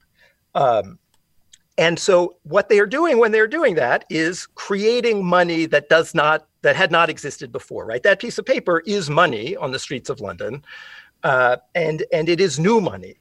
[0.54, 1.00] Um,
[1.80, 6.14] and so what they are doing when they're doing that is creating money that does
[6.14, 8.04] not that had not existed before, right?
[8.04, 10.64] That piece of paper is money on the streets of London
[11.24, 13.16] uh, and and it is new money.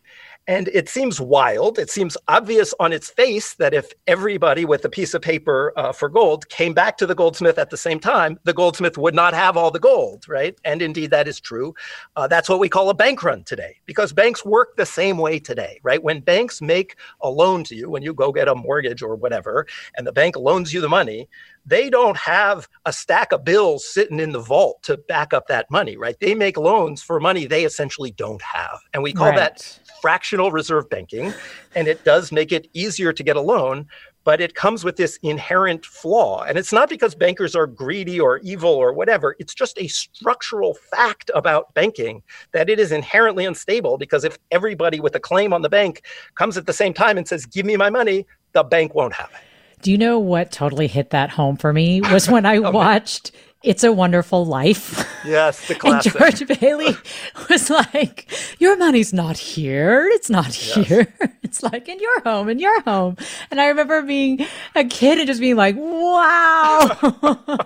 [0.49, 1.77] And it seems wild.
[1.79, 5.93] It seems obvious on its face that if everybody with a piece of paper uh,
[5.93, 9.35] for gold came back to the goldsmith at the same time, the goldsmith would not
[9.35, 10.57] have all the gold, right?
[10.65, 11.75] And indeed, that is true.
[12.15, 15.41] Uh, that's what we call a bank run today, because banks work the same way
[15.41, 16.03] today, right?
[16.03, 19.67] When banks make a loan to you, when you go get a mortgage or whatever,
[19.97, 21.29] and the bank loans you the money,
[21.69, 25.69] they don't have a stack of bills sitting in the vault to back up that
[25.69, 26.17] money, right?
[26.21, 28.79] They make loans for money they essentially don't have.
[28.95, 29.37] And we call right.
[29.37, 31.33] that fractional reserve banking.
[31.75, 33.87] And it does make it easier to get a loan,
[34.25, 36.43] but it comes with this inherent flaw.
[36.43, 39.37] And it's not because bankers are greedy or evil or whatever.
[39.39, 44.99] It's just a structural fact about banking that it is inherently unstable because if everybody
[44.99, 46.03] with a claim on the bank
[46.35, 49.31] comes at the same time and says, give me my money, the bank won't have
[49.33, 49.41] it.
[49.83, 53.31] Do you know what totally hit that home for me was when I oh, watched
[53.67, 55.05] It's a Wonderful Life.
[55.27, 56.15] Yes, the classic.
[56.15, 56.95] and George Bailey
[57.51, 60.09] was like, Your money's not here.
[60.13, 61.13] It's not here.
[61.43, 63.17] It's like in your home, in your home.
[63.51, 67.59] And I remember being a kid and just being like, Wow.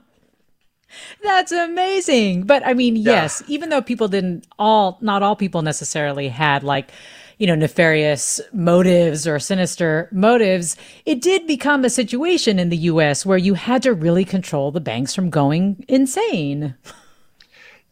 [1.23, 2.45] That's amazing.
[2.45, 3.13] But I mean, yeah.
[3.23, 6.91] yes, even though people didn't all, not all people necessarily had like,
[7.41, 10.77] you know, nefarious motives or sinister motives,
[11.07, 14.81] it did become a situation in the US where you had to really control the
[14.81, 16.75] banks from going insane.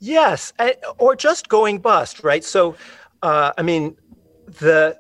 [0.01, 0.53] Yes,
[0.99, 2.45] or just going bust, right?
[2.45, 2.77] So,
[3.23, 3.97] uh, I mean,
[4.47, 4.99] the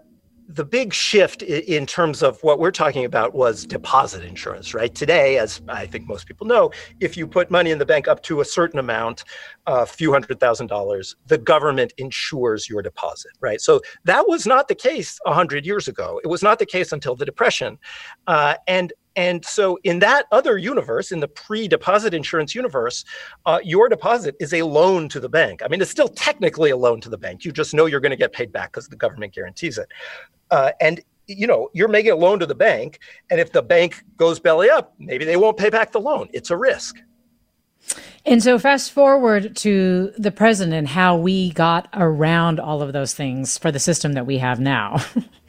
[0.48, 4.94] the big shift in terms of what we're talking about was deposit insurance, right?
[4.94, 8.22] Today, as I think most people know, if you put money in the bank up
[8.24, 9.24] to a certain amount,
[9.66, 13.61] a few hundred thousand dollars, the government insures your deposit, right?
[13.61, 16.18] So that was not the case 100 years ago.
[16.24, 17.78] It was not the case until the Depression.
[18.26, 23.04] Uh, and and so, in that other universe, in the pre deposit insurance universe,
[23.46, 25.61] uh, your deposit is a loan to the bank.
[25.61, 27.44] I mean, it's still technically a loan to the bank.
[27.44, 29.88] You just know you're going to get paid back because the government guarantees it.
[30.52, 34.04] Uh, and you know, you're making a loan to the bank, and if the bank
[34.16, 36.28] goes belly up, maybe they won't pay back the loan.
[36.33, 36.98] It's a risk.
[38.24, 43.14] And so, fast forward to the present and how we got around all of those
[43.14, 45.04] things for the system that we have now.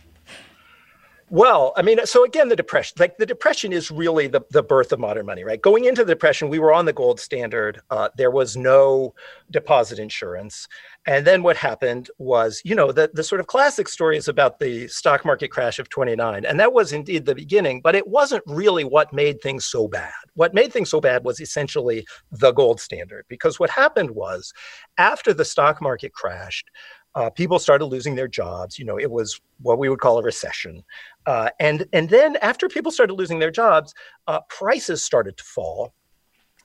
[1.31, 4.91] Well, I mean, so again, the depression, like the depression is really the, the birth
[4.91, 5.61] of modern money, right?
[5.61, 7.81] Going into the depression, we were on the gold standard.
[7.91, 9.13] Uh, there was no
[9.51, 10.67] deposit insurance.
[11.05, 14.59] And then what happened was, you know, the, the sort of classic story is about
[14.59, 16.45] the stock market crash of 29.
[16.45, 20.11] And that was indeed the beginning, but it wasn't really what made things so bad.
[20.33, 23.25] What made things so bad was essentially the gold standard.
[23.29, 24.51] Because what happened was
[24.97, 26.69] after the stock market crashed,
[27.15, 28.77] uh, people started losing their jobs.
[28.77, 30.83] You know, it was what we would call a recession.
[31.25, 33.93] Uh, and, and then after people started losing their jobs,
[34.27, 35.93] uh, prices started to fall.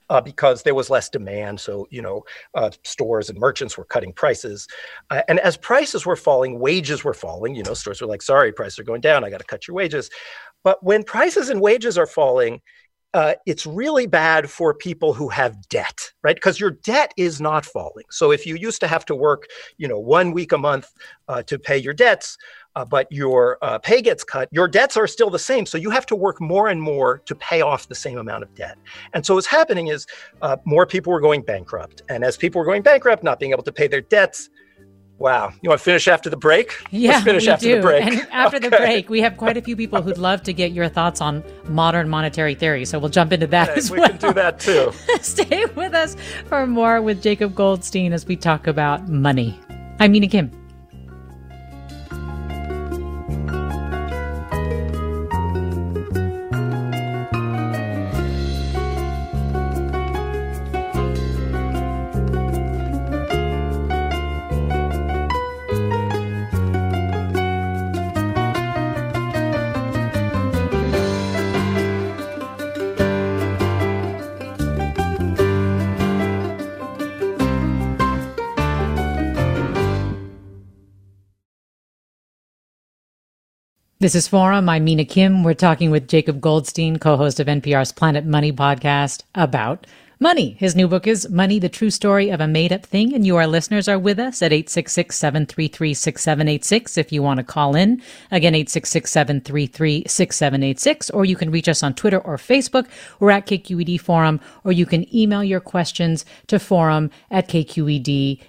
[0.07, 1.59] Uh, because there was less demand.
[1.59, 2.21] So, you know,
[2.53, 4.67] uh, stores and merchants were cutting prices.
[5.09, 7.55] Uh, and as prices were falling, wages were falling.
[7.55, 9.23] You know, stores were like, sorry, prices are going down.
[9.23, 10.11] I got to cut your wages.
[10.63, 12.61] But when prices and wages are falling,
[13.15, 16.35] uh, it's really bad for people who have debt, right?
[16.35, 18.03] Because your debt is not falling.
[18.11, 19.47] So if you used to have to work,
[19.77, 20.91] you know, one week a month
[21.29, 22.37] uh, to pay your debts,
[22.75, 25.65] uh, but your uh, pay gets cut, your debts are still the same.
[25.65, 28.53] So you have to work more and more to pay off the same amount of
[28.53, 28.77] debt.
[29.13, 30.05] And so what's happening is
[30.41, 32.01] uh, more people were going bankrupt.
[32.09, 34.49] And as people were going bankrupt, not being able to pay their debts,
[35.17, 35.53] Wow.
[35.61, 36.73] You want to finish after the break?
[36.91, 37.75] Yeah, Let's finish after do.
[37.77, 38.03] the break.
[38.03, 38.69] And after okay.
[38.69, 41.43] the break, we have quite a few people who'd love to get your thoughts on
[41.65, 42.85] modern monetary theory.
[42.85, 44.11] So we'll jump into that as we well.
[44.11, 44.91] We can do that too.
[45.21, 46.15] Stay with us
[46.47, 49.57] for more with Jacob Goldstein as we talk about money.
[49.99, 50.51] I'm Mina Kim.
[84.05, 84.69] This is Forum.
[84.69, 85.43] I'm Mina Kim.
[85.43, 89.87] We're talking with Jacob Goldstein, co host of NPR's Planet Money podcast, about
[90.19, 90.55] money.
[90.59, 93.13] His new book is Money, the True Story of a Made Up Thing.
[93.13, 97.43] And you, our listeners, are with us at 866 733 6786 if you want to
[97.43, 98.01] call in.
[98.31, 101.09] Again, 866 733 6786.
[101.11, 102.87] Or you can reach us on Twitter or Facebook.
[103.19, 104.39] We're at KQED Forum.
[104.63, 108.39] Or you can email your questions to forum at KQED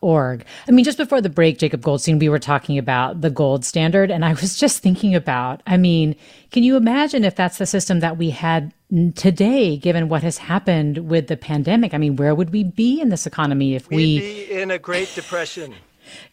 [0.00, 0.44] org.
[0.68, 4.10] I mean, just before the break, Jacob Goldstein, we were talking about the gold standard,
[4.10, 6.16] and I was just thinking about, I mean,
[6.50, 8.72] can you imagine if that's the system that we had
[9.14, 11.94] today, given what has happened with the pandemic?
[11.94, 14.78] I mean, where would we be in this economy if We'd we be in a
[14.78, 15.74] Great Depression?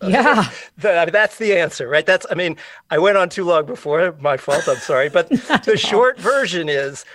[0.03, 2.57] yeah that's the answer right that's i mean
[2.89, 5.29] i went on too long before my fault i'm sorry but
[5.65, 7.05] the short version is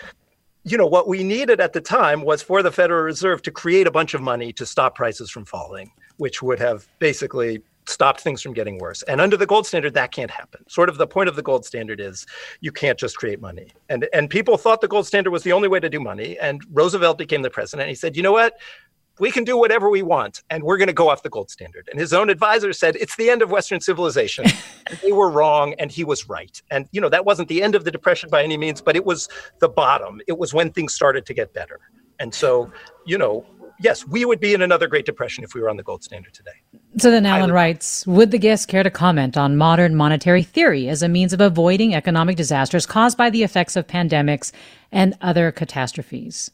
[0.67, 3.87] you know, what we needed at the time was for the Federal Reserve to create
[3.87, 8.43] a bunch of money to stop prices from falling, which would have basically stopped things
[8.43, 9.03] from getting worse.
[9.03, 10.69] And under the gold standard, that can't happen.
[10.69, 12.27] Sort of the point of the gold standard is
[12.61, 13.69] you can't just create money.
[13.89, 16.39] And and people thought the gold standard was the only way to do money.
[16.39, 17.85] And Roosevelt became the president.
[17.85, 18.55] And he said, you know what?
[19.19, 21.89] we can do whatever we want and we're going to go off the gold standard.
[21.91, 24.45] And his own advisor said it's the end of Western civilization.
[25.03, 26.61] they were wrong and he was right.
[26.71, 29.05] And, you know, that wasn't the end of the Depression by any means, but it
[29.05, 29.29] was
[29.61, 30.21] the bottom.
[30.29, 31.81] It was when things started to get better.
[32.19, 32.71] And so,
[33.07, 33.47] you know,
[33.81, 36.35] yes, we would be in another Great Depression if we were on the gold standard
[36.35, 36.76] today.
[36.99, 41.03] So then Alan writes Would the guest care to comment on modern monetary theory as
[41.03, 44.51] a means of avoiding economic disasters caused by the effects of pandemics
[44.91, 46.51] and other catastrophes?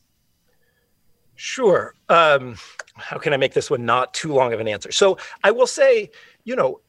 [1.37, 1.95] Sure.
[2.09, 2.57] Um,
[2.95, 4.91] how can I make this one not too long of an answer?
[4.91, 6.11] So I will say,
[6.45, 6.81] you know,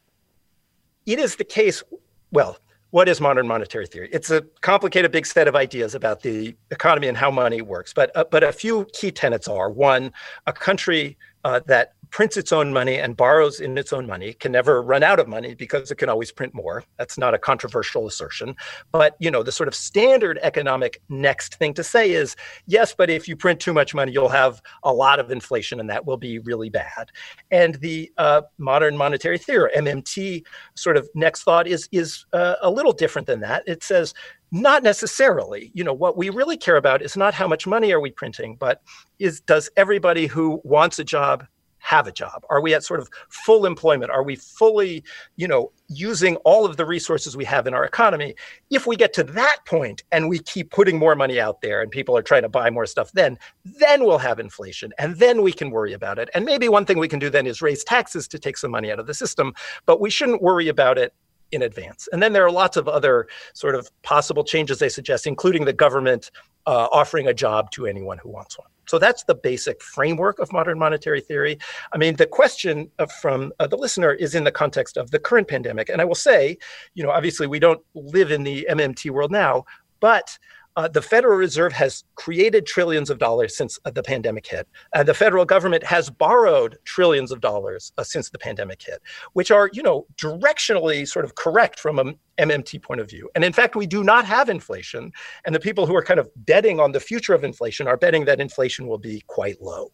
[1.05, 1.83] it is the case.
[2.31, 2.57] Well,
[2.89, 4.09] what is modern monetary theory?
[4.11, 7.93] It's a complicated, big set of ideas about the economy and how money works.
[7.93, 10.11] But uh, but a few key tenets are: one,
[10.47, 14.51] a country uh, that prints its own money and borrows in its own money can
[14.51, 16.83] never run out of money because it can always print more.
[16.99, 18.55] That's not a controversial assertion.
[18.91, 22.35] But you know the sort of standard economic next thing to say is
[22.67, 25.89] yes but if you print too much money you'll have a lot of inflation and
[25.89, 27.09] that will be really bad.
[27.49, 30.43] And the uh, modern monetary theory mmt
[30.75, 33.63] sort of next thought is is uh, a little different than that.
[33.65, 34.13] It says
[34.51, 35.71] not necessarily.
[35.73, 38.55] You know what we really care about is not how much money are we printing
[38.55, 38.83] but
[39.17, 41.47] is does everybody who wants a job
[41.83, 42.45] have a job?
[42.49, 44.09] Are we at sort of full employment?
[44.09, 45.03] Are we fully,
[45.35, 48.35] you know, using all of the resources we have in our economy?
[48.69, 51.91] If we get to that point and we keep putting more money out there and
[51.91, 55.51] people are trying to buy more stuff, then then we'll have inflation and then we
[55.51, 56.29] can worry about it.
[56.33, 58.89] And maybe one thing we can do then is raise taxes to take some money
[58.89, 59.53] out of the system,
[59.85, 61.13] but we shouldn't worry about it
[61.51, 62.07] in advance.
[62.13, 65.73] And then there are lots of other sort of possible changes they suggest, including the
[65.73, 66.31] government
[66.65, 68.67] uh, offering a job to anyone who wants one.
[68.87, 71.57] So that's the basic framework of modern monetary theory.
[71.93, 72.91] I mean, the question
[73.21, 75.89] from uh, the listener is in the context of the current pandemic.
[75.89, 76.57] And I will say,
[76.93, 79.65] you know, obviously we don't live in the MMT world now,
[79.99, 80.37] but
[80.75, 84.67] uh, the Federal Reserve has created trillions of dollars since uh, the pandemic hit.
[84.93, 89.01] And the federal government has borrowed trillions of dollars uh, since the pandemic hit,
[89.33, 93.29] which are, you know, directionally sort of correct from a MMT point of view.
[93.35, 95.11] And in fact, we do not have inflation.
[95.45, 98.25] And the people who are kind of betting on the future of inflation are betting
[98.25, 99.91] that inflation will be quite low.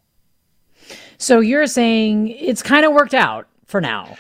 [1.18, 4.18] So you're saying it's kind of worked out for now.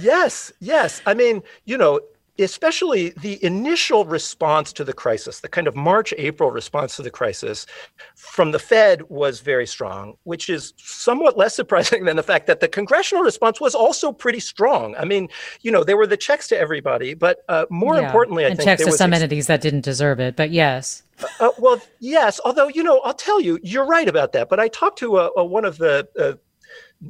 [0.00, 1.00] yes, yes.
[1.06, 2.00] I mean, you know,
[2.38, 7.10] especially the initial response to the crisis, the kind of March April response to the
[7.10, 7.66] crisis
[8.14, 12.60] from the Fed was very strong, which is somewhat less surprising than the fact that
[12.60, 14.94] the congressional response was also pretty strong.
[14.96, 15.28] I mean,
[15.60, 18.06] you know, there were the checks to everybody, but uh, more yeah.
[18.06, 20.36] importantly, I and think checks to some ex- entities that didn't deserve it.
[20.36, 21.02] But yes.
[21.38, 22.40] Uh, well, yes.
[22.44, 24.48] Although, you know, I'll tell you, you're right about that.
[24.48, 26.32] But I talked to a, a, one of the uh,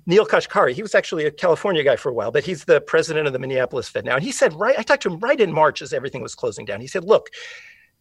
[0.07, 3.27] Neel Kashkari, he was actually a California guy for a while, but he's the president
[3.27, 4.15] of the Minneapolis Fed now.
[4.15, 6.65] And he said, right, I talked to him right in March as everything was closing
[6.65, 6.81] down.
[6.81, 7.29] He said, look,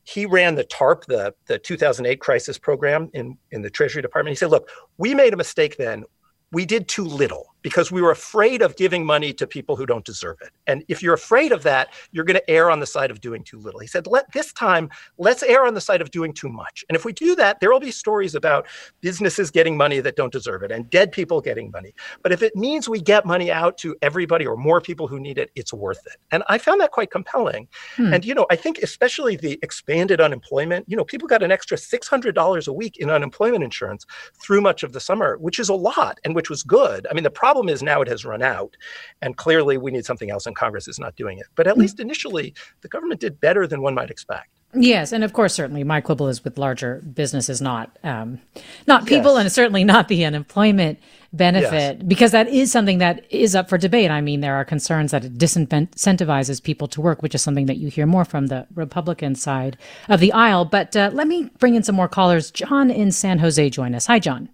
[0.03, 4.31] he ran the TARP, the, the 2008 crisis program in, in the Treasury Department.
[4.31, 6.05] He said, look, we made a mistake then.
[6.51, 10.05] We did too little because we were afraid of giving money to people who don't
[10.05, 10.49] deserve it.
[10.68, 13.43] And if you're afraid of that, you're going to err on the side of doing
[13.43, 13.80] too little.
[13.80, 16.84] He said, let this time, let's err on the side of doing too much.
[16.89, 18.68] And if we do that, there will be stories about
[19.01, 21.93] businesses getting money that don't deserve it and dead people getting money.
[22.24, 25.38] But if it means we get money out to everybody or more people who need
[25.38, 26.18] it, it's worth it.
[26.32, 27.68] And I found that quite compelling.
[27.95, 28.14] Hmm.
[28.14, 31.78] And, you know, I think especially the expanded unemployment, you know, people got an extra
[31.78, 34.05] $600 a week in unemployment insurance
[34.41, 37.05] through much of the summer, which is a lot and which was good.
[37.09, 38.77] I mean, the problem problem is now it has run out,
[39.21, 41.47] and clearly we need something else, and Congress is not doing it.
[41.55, 41.81] But at mm-hmm.
[41.81, 44.47] least initially, the government did better than one might expect.
[44.73, 48.39] Yes, and of course, certainly, my quibble is with larger businesses, not um,
[48.87, 49.41] not people, yes.
[49.41, 50.97] and certainly not the unemployment
[51.33, 52.03] benefit, yes.
[52.07, 54.11] because that is something that is up for debate.
[54.11, 57.79] I mean, there are concerns that it disincentivizes people to work, which is something that
[57.79, 59.77] you hear more from the Republican side
[60.07, 60.63] of the aisle.
[60.63, 62.49] But uh, let me bring in some more callers.
[62.49, 64.05] John in San Jose, join us.
[64.05, 64.47] Hi, John.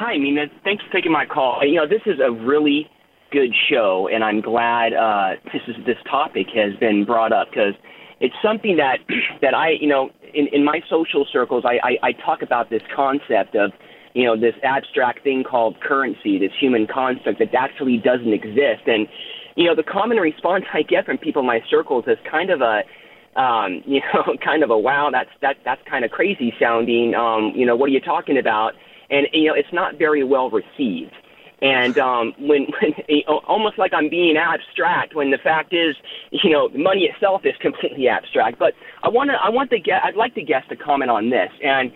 [0.00, 0.46] Hi, Mina.
[0.64, 1.60] Thanks for taking my call.
[1.62, 2.88] You know, this is a really
[3.30, 7.74] good show, and I'm glad uh, this is this topic has been brought up because
[8.18, 9.00] it's something that
[9.42, 12.80] that I, you know, in, in my social circles, I, I, I talk about this
[12.96, 13.72] concept of,
[14.14, 19.06] you know, this abstract thing called currency, this human construct that actually doesn't exist, and
[19.54, 22.62] you know, the common response I get from people in my circles is kind of
[22.62, 22.84] a
[23.38, 27.14] um, you know, kind of a wow, that's that that's kind of crazy sounding.
[27.14, 28.72] Um, you know, what are you talking about?
[29.10, 31.14] And you know it's not very well received.
[31.62, 35.94] And um, when, when you know, almost like I'm being abstract, when the fact is,
[36.30, 38.58] you know, money itself is completely abstract.
[38.58, 41.28] But I want to, I want to get, I'd like the guest to comment on
[41.30, 41.50] this.
[41.62, 41.92] And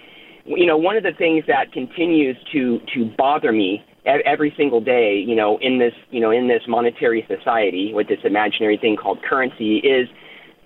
[0.46, 5.16] you know, one of the things that continues to to bother me every single day,
[5.26, 9.22] you know, in this, you know, in this monetary society with this imaginary thing called
[9.22, 10.08] currency is,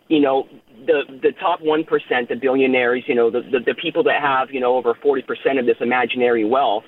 [0.08, 0.48] you know,
[0.88, 4.48] the the top one percent, the billionaires, you know, the, the the people that have
[4.50, 6.84] you know over forty percent of this imaginary wealth.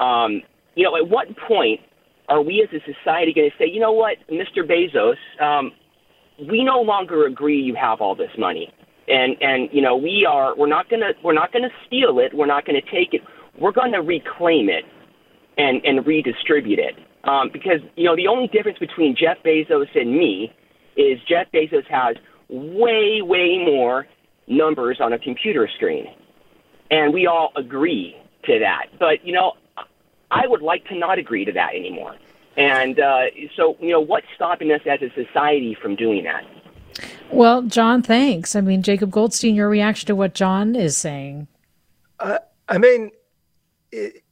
[0.00, 0.42] Um,
[0.74, 1.80] you know, at what point
[2.28, 4.66] are we as a society going to say, you know what, Mr.
[4.66, 5.70] Bezos, um,
[6.50, 8.72] we no longer agree you have all this money,
[9.06, 12.46] and and you know we are we're not gonna we're not gonna steal it, we're
[12.46, 13.20] not gonna take it,
[13.60, 14.84] we're gonna reclaim it
[15.58, 16.94] and and redistribute it.
[17.24, 20.50] Um, because you know the only difference between Jeff Bezos and me
[20.96, 22.16] is Jeff Bezos has
[22.54, 24.06] way, way more
[24.46, 26.06] numbers on a computer screen.
[26.90, 28.86] And we all agree to that.
[28.98, 29.52] But you know,
[30.30, 32.16] I would like to not agree to that anymore.
[32.56, 33.24] And uh,
[33.56, 36.44] so, you know, what's stopping us as a society from doing that?
[37.32, 38.54] Well, John, thanks.
[38.54, 41.48] I mean, Jacob Goldstein, your reaction to what John is saying?
[42.20, 42.38] Uh,
[42.68, 43.10] I mean,
[43.90, 44.22] it,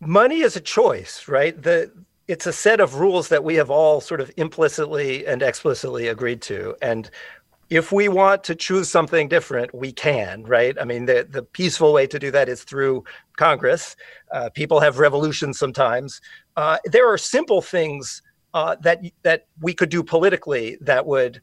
[0.00, 1.60] money is a choice, right?
[1.60, 1.92] The
[2.28, 6.42] it's a set of rules that we have all sort of implicitly and explicitly agreed
[6.42, 7.10] to, and
[7.68, 10.76] if we want to choose something different, we can, right?
[10.80, 13.04] I mean, the, the peaceful way to do that is through
[13.36, 13.96] Congress.
[14.30, 16.20] Uh, people have revolutions sometimes.
[16.56, 18.22] Uh, there are simple things
[18.54, 21.42] uh, that that we could do politically that would,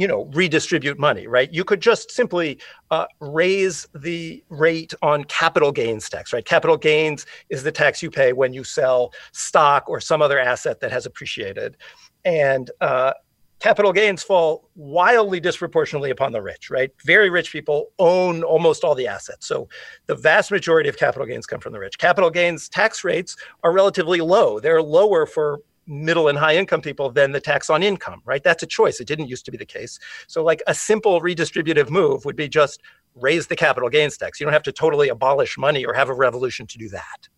[0.00, 1.52] you know, redistribute money, right?
[1.52, 2.58] You could just simply
[2.90, 6.42] uh, raise the rate on capital gains tax, right?
[6.42, 10.80] Capital gains is the tax you pay when you sell stock or some other asset
[10.80, 11.76] that has appreciated,
[12.24, 13.12] and uh,
[13.60, 16.90] capital gains fall wildly disproportionately upon the rich, right?
[17.04, 19.46] Very rich people own almost all the assets.
[19.46, 19.68] So
[20.06, 21.98] the vast majority of capital gains come from the rich.
[21.98, 24.60] Capital gains tax rates are relatively low.
[24.60, 28.42] They're lower for middle and high income people than the tax on income, right?
[28.42, 29.00] That's a choice.
[29.00, 29.98] It didn't used to be the case.
[30.28, 32.80] So like a simple redistributive move would be just
[33.16, 34.40] raise the capital gains tax.
[34.40, 37.28] You don't have to totally abolish money or have a revolution to do that.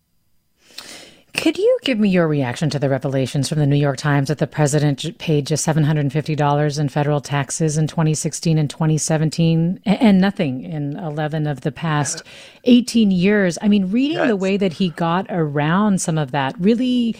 [1.33, 4.37] Could you give me your reaction to the revelations from the New York Times that
[4.37, 10.95] the president paid just $750 in federal taxes in 2016 and 2017 and nothing in
[10.97, 12.21] 11 of the past
[12.65, 13.57] 18 years?
[13.63, 14.27] I mean, reading yes.
[14.27, 17.15] the way that he got around some of that really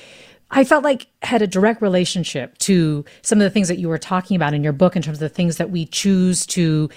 [0.56, 3.98] I felt like had a direct relationship to some of the things that you were
[3.98, 6.90] talking about in your book in terms of the things that we choose to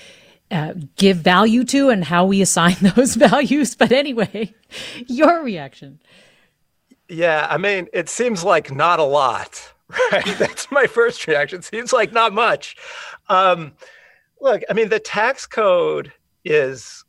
[0.50, 3.74] uh, give value to and how we assign those values.
[3.74, 4.54] But anyway,
[5.06, 6.00] your reaction.
[7.08, 9.72] Yeah, I mean, it seems like not a lot,
[10.12, 10.36] right?
[10.38, 11.62] That's my first reaction.
[11.62, 12.76] Seems like not much.
[13.28, 13.72] Um,
[14.40, 16.12] look, I mean, the tax code
[16.44, 17.04] is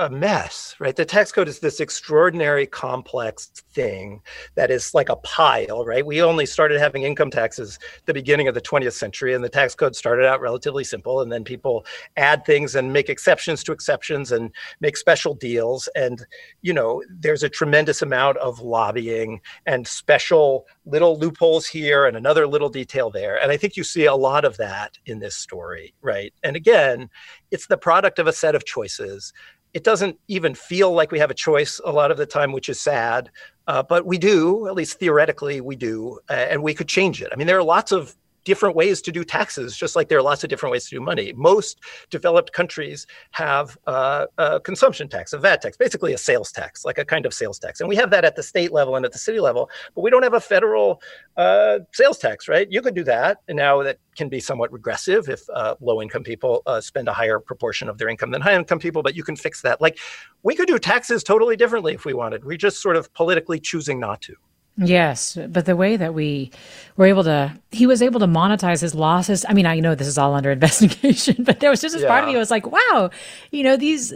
[0.00, 0.96] a mess, right?
[0.96, 4.22] The tax code is this extraordinary complex thing
[4.54, 6.04] that is like a pile, right?
[6.04, 9.74] We only started having income taxes the beginning of the 20th century, and the tax
[9.74, 11.84] code started out relatively simple, and then people
[12.16, 15.86] add things and make exceptions to exceptions and make special deals.
[15.94, 16.24] And,
[16.62, 22.46] you know, there's a tremendous amount of lobbying and special little loopholes here and another
[22.46, 23.40] little detail there.
[23.40, 26.32] And I think you see a lot of that in this story, right?
[26.42, 27.10] And again,
[27.50, 29.34] it's the product of a set of choices
[29.74, 32.68] it doesn't even feel like we have a choice a lot of the time, which
[32.68, 33.30] is sad.
[33.66, 37.28] Uh, but we do, at least theoretically, we do, uh, and we could change it.
[37.32, 38.16] I mean, there are lots of
[38.50, 41.00] different ways to do taxes, just like there are lots of different ways to do
[41.00, 41.32] money.
[41.36, 41.78] Most
[42.10, 46.98] developed countries have uh, a consumption tax, a VAT tax, basically a sales tax, like
[46.98, 47.78] a kind of sales tax.
[47.78, 50.10] And we have that at the state level and at the city level, but we
[50.10, 51.00] don't have a federal
[51.36, 52.66] uh, sales tax, right?
[52.68, 53.38] You could do that.
[53.46, 57.12] And now that can be somewhat regressive if uh, low income people uh, spend a
[57.12, 59.80] higher proportion of their income than high income people, but you can fix that.
[59.80, 60.00] Like
[60.42, 62.44] we could do taxes totally differently if we wanted.
[62.44, 64.34] We're just sort of politically choosing not to.
[64.82, 66.50] Yes, but the way that we
[66.96, 69.44] were able to, he was able to monetize his losses.
[69.46, 72.08] I mean, I know this is all under investigation, but there was just this yeah.
[72.08, 73.10] part of me was like, wow,
[73.50, 74.14] you know, these,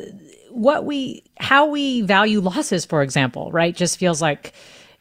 [0.50, 4.54] what we, how we value losses, for example, right, just feels like,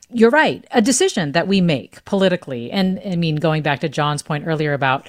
[0.09, 2.70] you're right, a decision that we make politically.
[2.70, 5.07] And I mean, going back to John's point earlier about,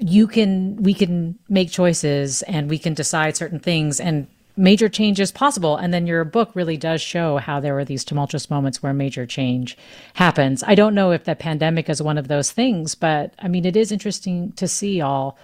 [0.00, 4.26] you can, we can make choices and we can decide certain things and
[4.58, 5.76] major changes possible.
[5.76, 9.24] And then your book really does show how there were these tumultuous moments where major
[9.24, 9.78] change
[10.14, 10.64] happens.
[10.66, 13.76] I don't know if the pandemic is one of those things, but I mean, it
[13.76, 15.38] is interesting to see all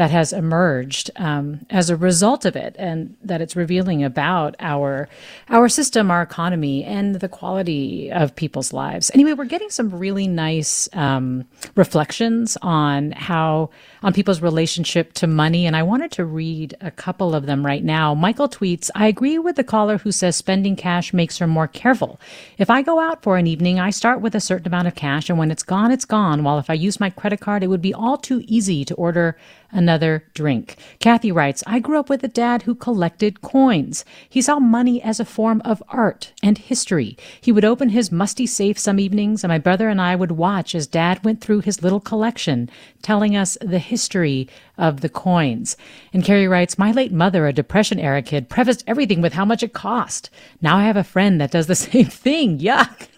[0.00, 5.10] that has emerged um, as a result of it, and that it's revealing about our
[5.50, 9.10] our system, our economy, and the quality of people's lives.
[9.12, 11.44] Anyway, we're getting some really nice um,
[11.74, 13.68] reflections on how
[14.02, 17.84] on people's relationship to money, and I wanted to read a couple of them right
[17.84, 18.14] now.
[18.14, 22.18] Michael tweets, "I agree with the caller who says spending cash makes her more careful.
[22.56, 25.28] If I go out for an evening, I start with a certain amount of cash,
[25.28, 26.42] and when it's gone, it's gone.
[26.42, 29.36] While if I use my credit card, it would be all too easy to order."
[29.72, 30.76] Another drink.
[30.98, 34.04] Kathy writes, I grew up with a dad who collected coins.
[34.28, 37.16] He saw money as a form of art and history.
[37.40, 40.74] He would open his musty safe some evenings, and my brother and I would watch
[40.74, 42.70] as dad went through his little collection,
[43.02, 44.48] telling us the history
[44.78, 45.76] of the coins.
[46.12, 49.62] And Carrie writes, My late mother, a Depression era kid, prefaced everything with how much
[49.62, 50.30] it cost.
[50.62, 52.58] Now I have a friend that does the same thing.
[52.58, 53.09] Yuck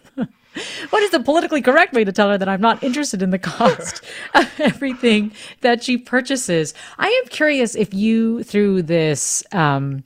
[0.90, 3.38] what is the politically correct way to tell her that I'm not interested in the
[3.38, 4.02] cost
[4.34, 6.74] of everything that she purchases?
[6.98, 10.04] I am curious if you, through this um,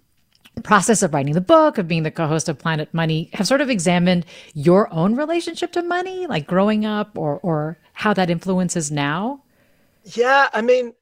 [0.62, 3.61] process of writing the book, of being the co host of Planet Money, have sort
[3.61, 8.90] of examined your own relationship to money, like growing up, or, or how that influences
[8.90, 9.42] now?
[10.05, 10.94] Yeah, I mean,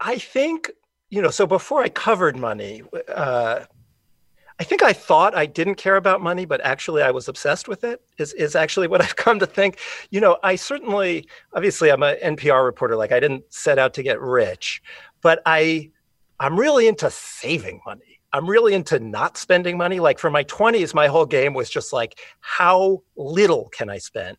[0.00, 0.70] I think,
[1.08, 3.60] you know, so before I covered money, uh,
[4.60, 7.82] I think I thought I didn't care about money, but actually I was obsessed with
[7.82, 8.00] it.
[8.18, 9.78] Is is actually what I've come to think.
[10.10, 12.96] You know, I certainly, obviously, I'm an NPR reporter.
[12.96, 14.82] Like I didn't set out to get rich,
[15.22, 15.90] but I,
[16.38, 18.20] I'm really into saving money.
[18.32, 20.00] I'm really into not spending money.
[20.00, 24.36] Like for my 20s, my whole game was just like, how little can I spend?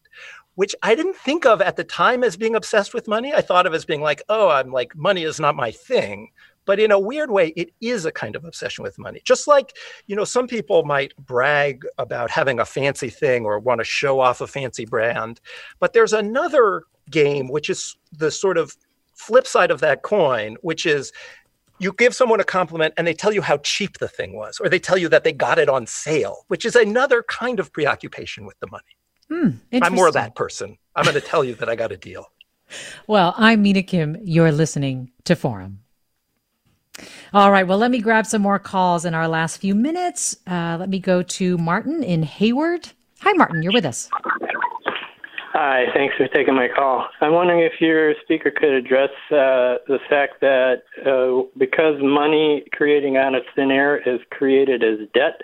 [0.56, 3.34] Which I didn't think of at the time as being obsessed with money.
[3.34, 6.30] I thought of as being like, oh, I'm like, money is not my thing.
[6.66, 9.22] But in a weird way, it is a kind of obsession with money.
[9.24, 9.76] Just like,
[10.08, 14.20] you know, some people might brag about having a fancy thing or want to show
[14.20, 15.40] off a fancy brand.
[15.80, 18.76] But there's another game, which is the sort of
[19.14, 21.12] flip side of that coin, which is
[21.80, 24.70] you give someone a compliment and they tell you how cheap the thing was, or
[24.70, 28.46] they tell you that they got it on sale, which is another kind of preoccupation
[28.46, 28.84] with the money.
[29.30, 30.78] Hmm, I'm more that person.
[30.96, 32.26] I'm going to tell you that I got a deal.
[33.06, 34.18] Well, I'm Mina Kim.
[34.24, 35.82] You're listening to Forum.
[37.34, 37.68] All right.
[37.68, 40.38] Well, let me grab some more calls in our last few minutes.
[40.48, 42.90] Uh, let me go to Martin in Hayward.
[43.22, 43.62] Hi, Martin.
[43.62, 44.10] You're with us.
[45.54, 45.86] Hi.
[45.94, 47.08] Thanks for taking my call.
[47.22, 53.18] I'm wondering if your speaker could address uh, the fact that uh, because money creating
[53.18, 55.42] out of thin air is created as debt,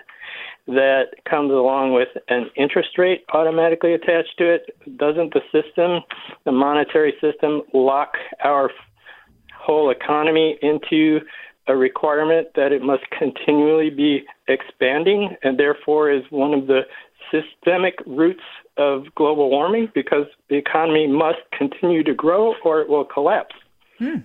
[0.66, 4.76] that comes along with an interest rate automatically attached to it.
[4.96, 6.02] Doesn't the system,
[6.44, 8.12] the monetary system, lock
[8.44, 8.70] our
[9.62, 11.20] whole economy into
[11.68, 16.80] a requirement that it must continually be expanding and therefore is one of the
[17.30, 18.42] systemic roots
[18.76, 23.54] of global warming because the economy must continue to grow or it will collapse.
[23.98, 24.18] Hmm.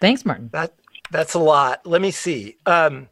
[0.00, 0.50] Thanks, Martin.
[0.52, 0.74] That
[1.10, 1.86] that's a lot.
[1.86, 2.56] Let me see.
[2.66, 3.08] Um,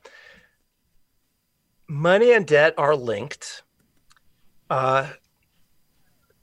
[1.89, 3.63] money and debt are linked.
[4.69, 5.11] Uh,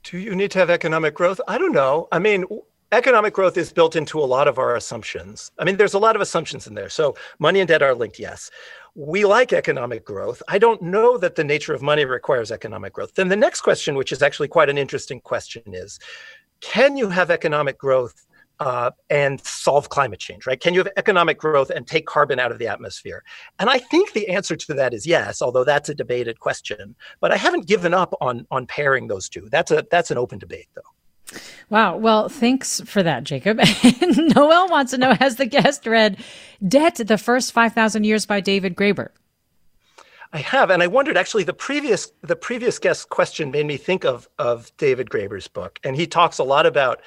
[0.04, 1.40] do you need to have economic growth?
[1.46, 2.08] I don't know.
[2.10, 2.44] I mean,
[2.92, 5.52] economic growth is built into a lot of our assumptions.
[5.58, 6.88] I mean, there's a lot of assumptions in there.
[6.88, 8.50] So money and debt are linked, yes.
[8.94, 10.42] We like economic growth.
[10.48, 13.14] I don't know that the nature of money requires economic growth.
[13.14, 16.00] Then the next question, which is actually quite an interesting question, is
[16.60, 18.26] can you have economic growth
[18.58, 20.60] uh, and solve climate change, right?
[20.60, 23.22] Can you have economic growth and take carbon out of the atmosphere?
[23.58, 26.94] And I think the answer to that is yes, although that's a debated question.
[27.20, 29.48] But I haven't given up on on pairing those two.
[29.50, 30.82] That's a that's an open debate, though.
[31.68, 31.96] Wow.
[31.96, 33.58] Well, thanks for that, Jacob.
[34.34, 36.18] Noel wants to know Has the guest read
[36.66, 39.10] Debt, the First 5,000 Years by David Graeber?
[40.32, 44.04] I have, and I wondered actually the previous the previous guest question made me think
[44.04, 47.00] of of David Graeber's book, and he talks a lot about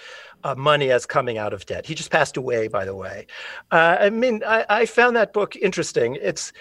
[0.43, 1.85] uh, money as coming out of debt.
[1.85, 3.27] He just passed away, by the way.
[3.71, 6.17] Uh, I mean, I, I, found that book interesting.
[6.21, 6.51] It's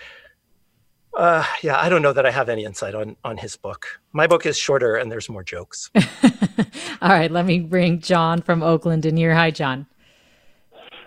[1.14, 4.00] uh, yeah, I don't know that I have any insight on on his book.
[4.12, 5.90] My book is shorter and there's more jokes.
[7.02, 9.34] All right, let me bring John from Oakland in here.
[9.34, 9.86] Hi, John.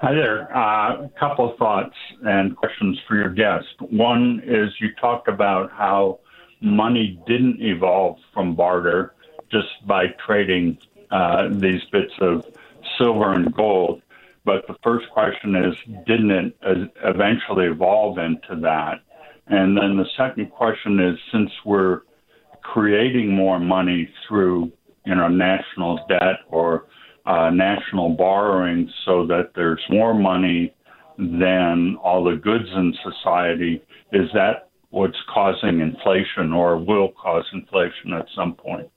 [0.01, 0.55] Hi there.
[0.55, 3.67] Uh, a couple of thoughts and questions for your guest.
[3.79, 6.19] One is you talked about how
[6.61, 9.15] money didn't evolve from barter
[9.51, 10.77] just by trading
[11.11, 12.45] uh, these bits of
[12.97, 14.01] silver and gold.
[14.43, 15.75] But the first question is,
[16.05, 16.55] didn't it
[17.03, 19.01] eventually evolve into that?
[19.47, 22.01] And then the second question is, since we're
[22.63, 24.71] creating more money through,
[25.05, 26.87] you know, national debt or
[27.25, 30.73] uh, national borrowing, so that there's more money
[31.17, 33.81] than all the goods in society,
[34.11, 38.89] is that what's causing inflation or will cause inflation at some point?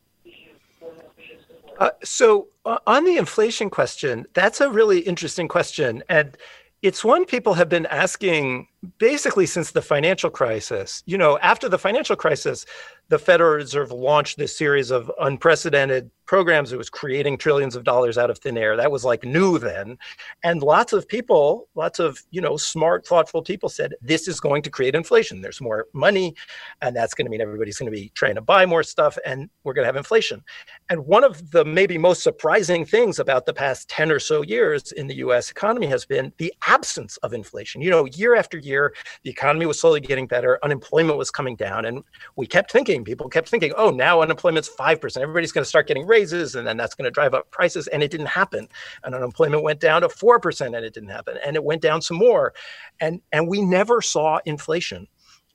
[1.79, 6.37] Uh, so uh, on the inflation question, that's a really interesting question, and
[6.83, 8.69] it's one people have been asking
[8.99, 11.03] basically since the financial crisis.
[11.07, 12.67] You know, after the financial crisis,
[13.09, 16.73] the Federal Reserve launched this series of unprecedented programs.
[16.73, 18.77] It was creating trillions of dollars out of thin air.
[18.77, 19.97] That was like new then.
[20.45, 24.61] And lots of people, lots of, you know, smart, thoughtful people said, this is going
[24.63, 25.41] to create inflation.
[25.41, 26.35] There's more money,
[26.83, 29.49] and that's going to mean everybody's going to be trying to buy more stuff, and
[29.65, 30.45] we're going to have inflation.
[30.91, 34.93] And one of the maybe most surprising things about the past 10 or so years
[34.93, 37.81] in the US economy has been the absence of inflation.
[37.81, 41.87] You know, year after year, the economy was slowly getting better, unemployment was coming down,
[41.87, 42.05] and
[42.37, 45.17] we kept thinking, people kept thinking, oh, now unemployment's 5%.
[45.17, 47.87] Everybody's going to start getting raises, and then that's going to drive up prices.
[47.89, 48.69] And it didn't happen.
[49.05, 51.37] And unemployment went down to 4%, and it didn't happen.
[51.45, 52.53] And it went down some more.
[53.01, 55.09] And, and we never saw inflation.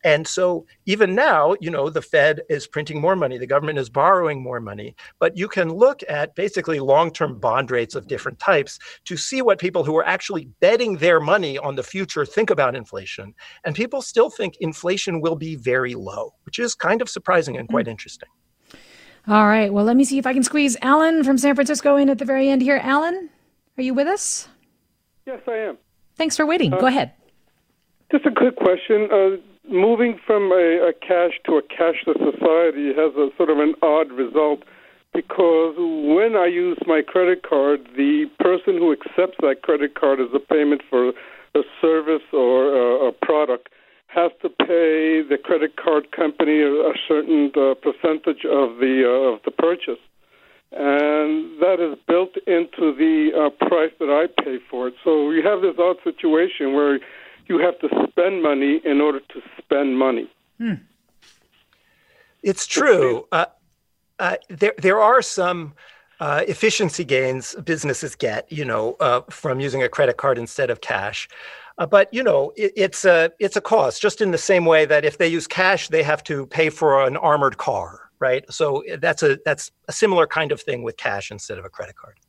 [0.04, 3.90] And so even now, you know, the Fed is printing more money, the government is
[3.90, 8.80] borrowing more money, but you can look at basically long-term bond rates of different types
[9.06, 12.76] to see what people who are actually betting their money on the future think about
[12.76, 13.34] inflation.
[13.64, 17.70] And people still think inflation will be very low, which is kind of surprising and
[17.70, 17.92] quite mm.
[17.92, 18.30] interesting.
[19.28, 19.72] All right.
[19.72, 22.26] Well, let me see if I can squeeze Alan from San Francisco in at the
[22.26, 22.80] very end here.
[22.84, 23.30] Alan,
[23.78, 24.50] are you with us?
[25.26, 25.78] Yes, I am.
[26.16, 26.74] Thanks for waiting.
[26.74, 27.14] Uh, Go ahead.
[28.12, 29.08] Just a quick question.
[29.12, 29.38] Uh,
[29.70, 34.12] moving from a, a cash to a cashless society has a sort of an odd
[34.12, 34.64] result
[35.14, 40.28] because when I use my credit card, the person who accepts that credit card as
[40.34, 43.70] a payment for a service or a, a product
[44.08, 49.40] has to pay the credit card company a, certain uh, percentage of the uh, of
[49.46, 50.02] the purchase,
[50.72, 54.94] and that is built into the uh, price that I pay for it.
[55.04, 57.00] So you have this odd situation where
[57.48, 60.30] you have to spend money in order to spend money.
[60.58, 60.74] Hmm.
[62.42, 63.26] It's true.
[63.32, 63.46] Uh,
[64.20, 65.74] uh, there, there are some
[66.20, 70.82] uh, efficiency gains businesses get, you know, uh, from using a credit card instead of
[70.82, 71.28] cash.
[71.78, 74.02] Uh, but you know, it, it's a it's a cost.
[74.02, 77.06] Just in the same way that if they use cash, they have to pay for
[77.06, 78.46] an armored car, right?
[78.52, 81.96] So that's a that's a similar kind of thing with cash instead of a credit
[81.96, 82.20] card.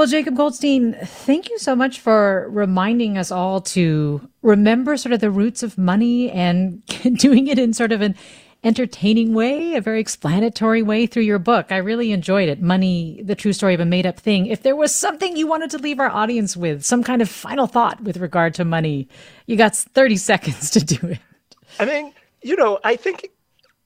[0.00, 5.20] Well, Jacob Goldstein, thank you so much for reminding us all to remember sort of
[5.20, 6.82] the roots of money and
[7.18, 8.16] doing it in sort of an
[8.64, 11.70] entertaining way, a very explanatory way through your book.
[11.70, 12.62] I really enjoyed it.
[12.62, 14.46] Money, the true story of a made up thing.
[14.46, 17.66] If there was something you wanted to leave our audience with, some kind of final
[17.66, 19.06] thought with regard to money,
[19.44, 21.18] you got 30 seconds to do it.
[21.78, 23.28] I mean, you know, I think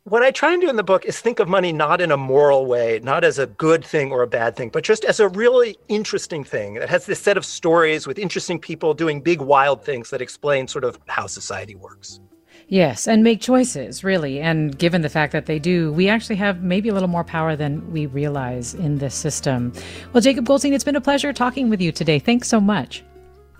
[0.04, 2.16] what I try and do in the book is think of money not in a
[2.16, 5.30] moral way, not as a good thing or a bad thing, but just as a
[5.30, 9.82] really interesting thing that has this set of stories with interesting people doing big, wild
[9.82, 12.20] things that explain sort of how society works.
[12.68, 14.40] Yes, and make choices, really.
[14.40, 17.56] And given the fact that they do, we actually have maybe a little more power
[17.56, 19.72] than we realize in this system.
[20.12, 22.18] Well, Jacob Goldstein, it's been a pleasure talking with you today.
[22.18, 23.02] Thanks so much.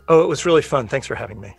[0.09, 0.89] Oh, it was really fun.
[0.89, 1.55] Thanks for having me.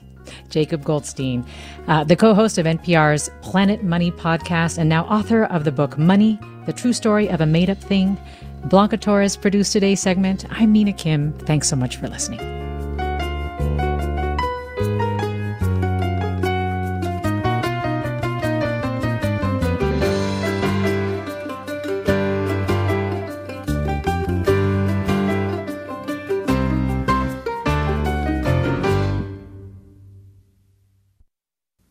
[0.49, 1.45] Jacob Goldstein,
[1.87, 5.97] uh, the co host of NPR's Planet Money podcast and now author of the book
[5.97, 8.17] Money, the true story of a made up thing.
[8.65, 10.45] Blanca Torres produced today's segment.
[10.49, 11.33] I'm Mina Kim.
[11.39, 12.74] Thanks so much for listening.